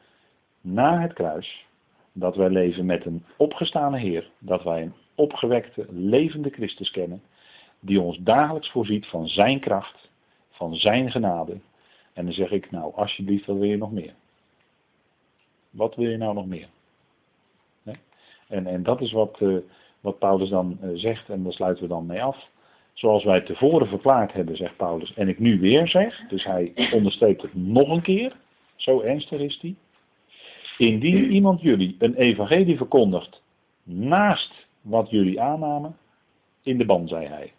na 0.61 1.01
het 1.01 1.13
kruis, 1.13 1.67
dat 2.13 2.37
wij 2.37 2.49
leven 2.49 2.87
met 2.87 3.07
een 3.07 3.25
opgestane 3.37 3.99
Heer, 3.99 4.31
dat 4.39 4.63
wij 4.63 4.83
een 4.83 4.95
opgewekte, 5.15 5.87
levende 5.91 6.51
Christus 6.51 6.91
kennen, 6.91 7.23
die 7.81 8.01
ons 8.01 8.19
dagelijks 8.19 8.71
voorziet 8.71 9.07
van 9.07 9.29
Zijn 9.29 9.61
kracht, 9.61 10.09
van 10.51 10.75
Zijn 10.75 11.11
genade. 11.11 11.61
En 12.13 12.25
dan 12.25 12.35
zeg 12.35 12.51
ik, 12.51 12.71
nou 12.71 12.95
alsjeblieft, 12.95 13.47
wat 13.47 13.57
wil 13.57 13.69
je 13.69 13.77
nog 13.77 13.93
meer? 13.93 14.15
Wat 15.73 15.95
wil 15.95 16.11
je 16.11 16.17
nou 16.17 16.35
nog 16.35 16.47
meer? 16.47 16.69
En, 18.49 18.67
en 18.67 18.83
dat 18.83 19.01
is 19.01 19.13
wat, 19.13 19.39
uh, 19.41 19.57
wat 20.01 20.19
Paulus 20.19 20.49
dan 20.49 20.79
uh, 20.83 20.91
zegt, 20.95 21.29
en 21.29 21.43
daar 21.43 21.53
sluiten 21.53 21.83
we 21.83 21.89
dan 21.89 22.07
mee 22.07 22.23
af. 22.23 22.49
Zoals 22.93 23.25
wij 23.25 23.41
tevoren 23.41 23.87
verklaard 23.87 24.33
hebben, 24.33 24.57
zegt 24.57 24.77
Paulus, 24.77 25.15
en 25.15 25.29
ik 25.29 25.39
nu 25.39 25.61
weer 25.61 25.89
zeg, 25.89 26.27
dus 26.29 26.45
hij 26.45 26.73
onderstreept 26.93 27.43
het 27.43 27.55
nog 27.55 27.89
een 27.89 28.03
keer, 28.03 28.37
zo 28.77 29.01
ernstig 29.01 29.41
is 29.41 29.59
hij. 29.61 29.75
Indien 30.79 31.31
iemand 31.31 31.61
jullie 31.61 31.97
een 31.99 32.15
evangelie 32.15 32.77
verkondigt 32.77 33.43
naast 33.83 34.67
wat 34.81 35.11
jullie 35.11 35.41
aannamen, 35.41 35.97
in 36.63 36.79
de 36.79 36.85
ban, 36.85 37.09
zei 37.09 37.27
hij. 37.27 37.53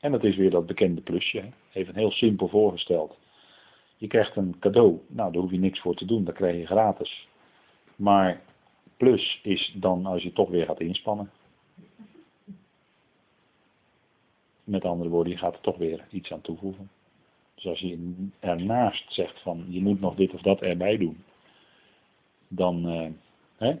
En 0.00 0.12
dat 0.12 0.24
is 0.24 0.36
weer 0.36 0.50
dat 0.50 0.66
bekende 0.66 1.00
plusje. 1.00 1.44
Even 1.72 1.94
heel 1.94 2.10
simpel 2.10 2.48
voorgesteld. 2.48 3.16
Je 4.02 4.08
krijgt 4.08 4.36
een 4.36 4.58
cadeau, 4.58 5.00
nou 5.06 5.32
daar 5.32 5.42
hoef 5.42 5.50
je 5.50 5.58
niks 5.58 5.80
voor 5.80 5.94
te 5.94 6.04
doen, 6.04 6.24
dat 6.24 6.34
krijg 6.34 6.56
je 6.56 6.66
gratis. 6.66 7.28
Maar 7.96 8.40
plus 8.96 9.40
is 9.42 9.74
dan 9.76 10.06
als 10.06 10.22
je 10.22 10.32
toch 10.32 10.48
weer 10.48 10.66
gaat 10.66 10.80
inspannen. 10.80 11.30
Met 14.64 14.84
andere 14.84 15.10
woorden, 15.10 15.32
je 15.32 15.38
gaat 15.38 15.54
er 15.54 15.60
toch 15.60 15.76
weer 15.76 16.06
iets 16.10 16.32
aan 16.32 16.40
toevoegen. 16.40 16.90
Dus 17.54 17.66
als 17.66 17.78
je 17.80 18.28
ernaast 18.40 19.12
zegt 19.12 19.40
van 19.40 19.64
je 19.68 19.80
moet 19.80 20.00
nog 20.00 20.14
dit 20.14 20.34
of 20.34 20.40
dat 20.40 20.60
erbij 20.60 20.96
doen, 20.96 21.24
dan, 22.48 22.88
uh, 22.88 23.10
hè, 23.56 23.78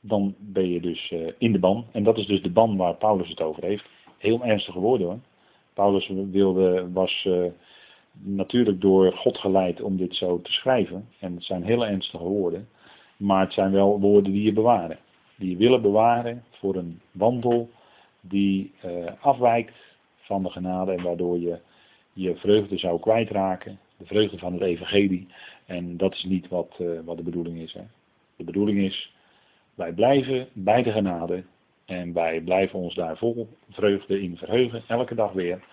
dan 0.00 0.34
ben 0.38 0.68
je 0.68 0.80
dus 0.80 1.10
uh, 1.10 1.32
in 1.38 1.52
de 1.52 1.58
ban. 1.58 1.86
En 1.92 2.02
dat 2.02 2.18
is 2.18 2.26
dus 2.26 2.42
de 2.42 2.50
ban 2.50 2.76
waar 2.76 2.94
Paulus 2.94 3.28
het 3.28 3.40
over 3.40 3.64
heeft. 3.64 3.88
Heel 4.18 4.44
ernstige 4.44 4.78
woorden 4.78 5.06
hoor. 5.06 5.20
Paulus 5.72 6.08
wilde, 6.08 6.92
was 6.92 7.24
uh, 7.24 7.46
natuurlijk 8.12 8.80
door 8.80 9.12
God 9.12 9.38
geleid 9.38 9.80
om 9.80 9.96
dit 9.96 10.14
zo 10.14 10.40
te 10.40 10.52
schrijven. 10.52 11.08
En 11.18 11.34
het 11.34 11.44
zijn 11.44 11.64
hele 11.64 11.86
ernstige 11.86 12.24
woorden. 12.24 12.68
Maar 13.16 13.40
het 13.40 13.52
zijn 13.52 13.72
wel 13.72 14.00
woorden 14.00 14.32
die 14.32 14.42
je 14.42 14.52
bewaren. 14.52 14.98
Die 15.36 15.50
je 15.50 15.56
willen 15.56 15.82
bewaren 15.82 16.44
voor 16.50 16.76
een 16.76 17.00
wandel 17.10 17.70
die 18.20 18.72
afwijkt 19.20 19.74
van 20.16 20.42
de 20.42 20.50
genade 20.50 20.92
en 20.92 21.02
waardoor 21.02 21.38
je 21.38 21.58
je 22.12 22.36
vreugde 22.36 22.78
zou 22.78 23.00
kwijtraken. 23.00 23.78
De 23.96 24.06
vreugde 24.06 24.38
van 24.38 24.52
het 24.52 24.62
evangelie. 24.62 25.26
En 25.66 25.96
dat 25.96 26.12
is 26.12 26.24
niet 26.24 26.48
wat, 26.48 26.76
uh, 26.80 27.00
wat 27.04 27.16
de 27.16 27.22
bedoeling 27.22 27.58
is. 27.58 27.72
Hè. 27.72 27.82
De 28.36 28.44
bedoeling 28.44 28.78
is, 28.78 29.14
wij 29.74 29.92
blijven 29.92 30.48
bij 30.52 30.82
de 30.82 30.92
genade. 30.92 31.44
En 31.84 32.12
wij 32.12 32.40
blijven 32.40 32.78
ons 32.78 32.94
daar 32.94 33.16
vol 33.16 33.48
vreugde 33.70 34.22
in 34.22 34.36
verheugen, 34.36 34.82
elke 34.86 35.14
dag 35.14 35.32
weer. 35.32 35.64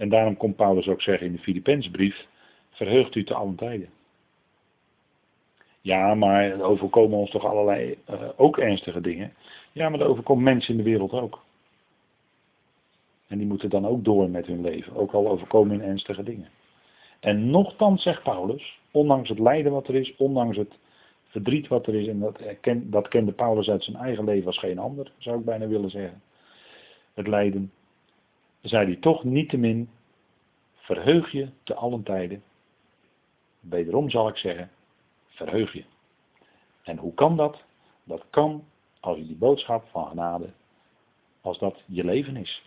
En 0.00 0.08
daarom 0.08 0.36
komt 0.36 0.56
Paulus 0.56 0.88
ook 0.88 1.02
zeggen 1.02 1.26
in 1.26 1.32
de 1.32 1.38
Filipensbrief, 1.38 2.26
verheugt 2.70 3.14
u 3.14 3.24
te 3.24 3.34
allen 3.34 3.54
tijden. 3.54 3.88
Ja, 5.80 6.14
maar 6.14 6.44
er 6.44 6.62
overkomen 6.62 7.18
ons 7.18 7.30
toch 7.30 7.44
allerlei 7.44 7.98
uh, 8.10 8.22
ook 8.36 8.58
ernstige 8.58 9.00
dingen. 9.00 9.32
Ja, 9.72 9.88
maar 9.88 10.00
er 10.00 10.06
overkomt 10.06 10.42
mensen 10.42 10.70
in 10.70 10.76
de 10.76 10.90
wereld 10.90 11.12
ook. 11.12 11.42
En 13.26 13.38
die 13.38 13.46
moeten 13.46 13.70
dan 13.70 13.86
ook 13.86 14.04
door 14.04 14.30
met 14.30 14.46
hun 14.46 14.60
leven, 14.60 14.96
ook 14.96 15.12
al 15.12 15.28
overkomen 15.28 15.80
in 15.80 15.88
ernstige 15.88 16.22
dingen. 16.22 16.48
En 17.20 17.50
nochtans, 17.50 18.02
zegt 18.02 18.22
Paulus, 18.22 18.78
ondanks 18.90 19.28
het 19.28 19.38
lijden 19.38 19.72
wat 19.72 19.88
er 19.88 19.94
is, 19.94 20.16
ondanks 20.16 20.56
het 20.56 20.78
verdriet 21.24 21.68
wat 21.68 21.86
er 21.86 21.94
is, 21.94 22.06
en 22.06 22.20
dat, 22.20 22.40
dat 22.82 23.08
kende 23.08 23.32
Paulus 23.32 23.68
uit 23.68 23.84
zijn 23.84 23.96
eigen 23.96 24.24
leven 24.24 24.46
als 24.46 24.58
geen 24.58 24.78
ander, 24.78 25.12
zou 25.18 25.38
ik 25.38 25.44
bijna 25.44 25.66
willen 25.66 25.90
zeggen. 25.90 26.22
Het 27.14 27.26
lijden, 27.26 27.72
zei 28.60 28.86
hij 28.86 28.96
toch 28.96 29.24
niettemin, 29.24 29.88
verheug 30.74 31.32
je 31.32 31.48
te 31.62 31.74
allen 31.74 32.02
tijden. 32.02 32.42
Wederom 33.60 34.10
zal 34.10 34.28
ik 34.28 34.36
zeggen, 34.36 34.70
verheug 35.28 35.72
je. 35.72 35.84
En 36.82 36.96
hoe 36.96 37.14
kan 37.14 37.36
dat? 37.36 37.62
Dat 38.04 38.24
kan 38.30 38.64
als 39.00 39.18
je 39.18 39.26
die 39.26 39.36
boodschap 39.36 39.84
van 39.90 40.06
genade, 40.06 40.50
als 41.40 41.58
dat 41.58 41.82
je 41.86 42.04
leven 42.04 42.36
is. 42.36 42.62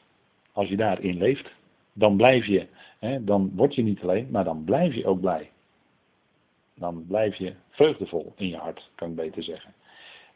Als 0.52 0.70
je 0.70 0.76
daarin 0.76 1.18
leeft, 1.18 1.52
dan 1.94 2.18
blijf 2.18 2.46
je, 2.46 2.68
hè, 3.00 3.24
dan 3.24 3.52
word 3.56 3.76
je 3.76 3.84
niet 3.84 4.02
alleen, 4.02 4.28
maar 4.32 4.44
dan 4.44 4.64
blijf 4.64 4.94
je 4.94 5.06
ook 5.06 5.20
blij. 5.20 5.52
Dan 6.76 7.06
blijf 7.08 7.36
je 7.36 7.54
vreugdevol 7.70 8.34
in 8.36 8.48
je 8.48 8.58
hart, 8.58 8.90
kan 8.96 9.10
ik 9.10 9.16
beter 9.16 9.44
zeggen. 9.44 9.74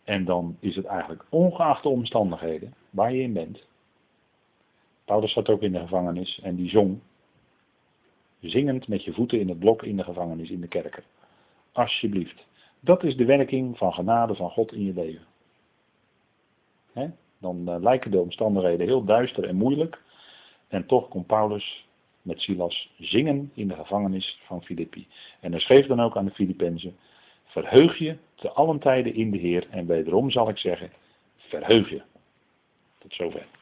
En 0.04 0.26
dan 0.26 0.58
is 0.60 0.76
het 0.76 0.86
eigenlijk 0.86 1.26
ongeacht 1.30 1.84
de 1.84 1.90
omstandigheden 1.90 2.74
waar 2.90 3.14
je 3.14 3.22
in 3.22 3.34
bent. 3.34 3.64
Paulus 5.08 5.34
zat 5.34 5.50
ook 5.50 5.62
in 5.62 5.72
de 5.72 5.80
gevangenis 5.80 6.40
en 6.44 6.56
die 6.56 6.70
zong, 6.70 7.00
zingend 8.40 8.88
met 8.88 9.04
je 9.04 9.14
voeten 9.14 9.40
in 9.40 9.50
het 9.50 9.60
blok 9.60 9.84
in 9.84 9.98
de 9.98 10.04
gevangenis, 10.04 10.50
in 10.50 10.62
de 10.62 10.68
kerker. 10.68 11.04
Alsjeblieft. 11.72 12.46
Dat 12.80 13.04
is 13.04 13.16
de 13.16 13.26
werking 13.26 13.78
van 13.78 13.94
genade 13.94 14.36
van 14.36 14.50
God 14.50 14.72
in 14.72 14.86
je 14.86 14.94
leven. 14.94 15.26
Dan 17.40 17.70
uh, 17.70 17.76
lijken 17.80 18.12
de 18.12 18.20
omstandigheden 18.20 18.88
heel 18.88 19.04
duister 19.04 19.44
en 19.44 19.56
moeilijk. 19.56 20.02
En 20.68 20.86
toch 20.86 21.08
kon 21.08 21.26
Paulus 21.26 21.86
met 22.22 22.42
Silas 22.42 22.92
zingen 23.00 23.52
in 23.54 23.68
de 23.68 23.76
gevangenis 23.76 24.40
van 24.46 24.64
Filippi. 24.64 25.08
En 25.40 25.52
hij 25.52 25.60
schreef 25.60 25.86
dan 25.86 26.02
ook 26.02 26.18
aan 26.18 26.26
de 26.26 26.32
Filippenzen: 26.32 26.98
Verheug 27.46 27.98
je 27.98 28.18
te 28.36 28.50
allen 28.50 28.80
tijden 28.80 29.14
in 29.14 29.32
de 29.32 29.38
Heer. 29.38 29.68
En 29.70 29.86
wederom 29.86 30.32
zal 30.32 30.50
ik 30.50 30.58
zeggen: 30.58 30.92
Verheug 31.38 31.90
je. 31.90 32.02
Tot 32.98 33.14
zover. 33.14 33.57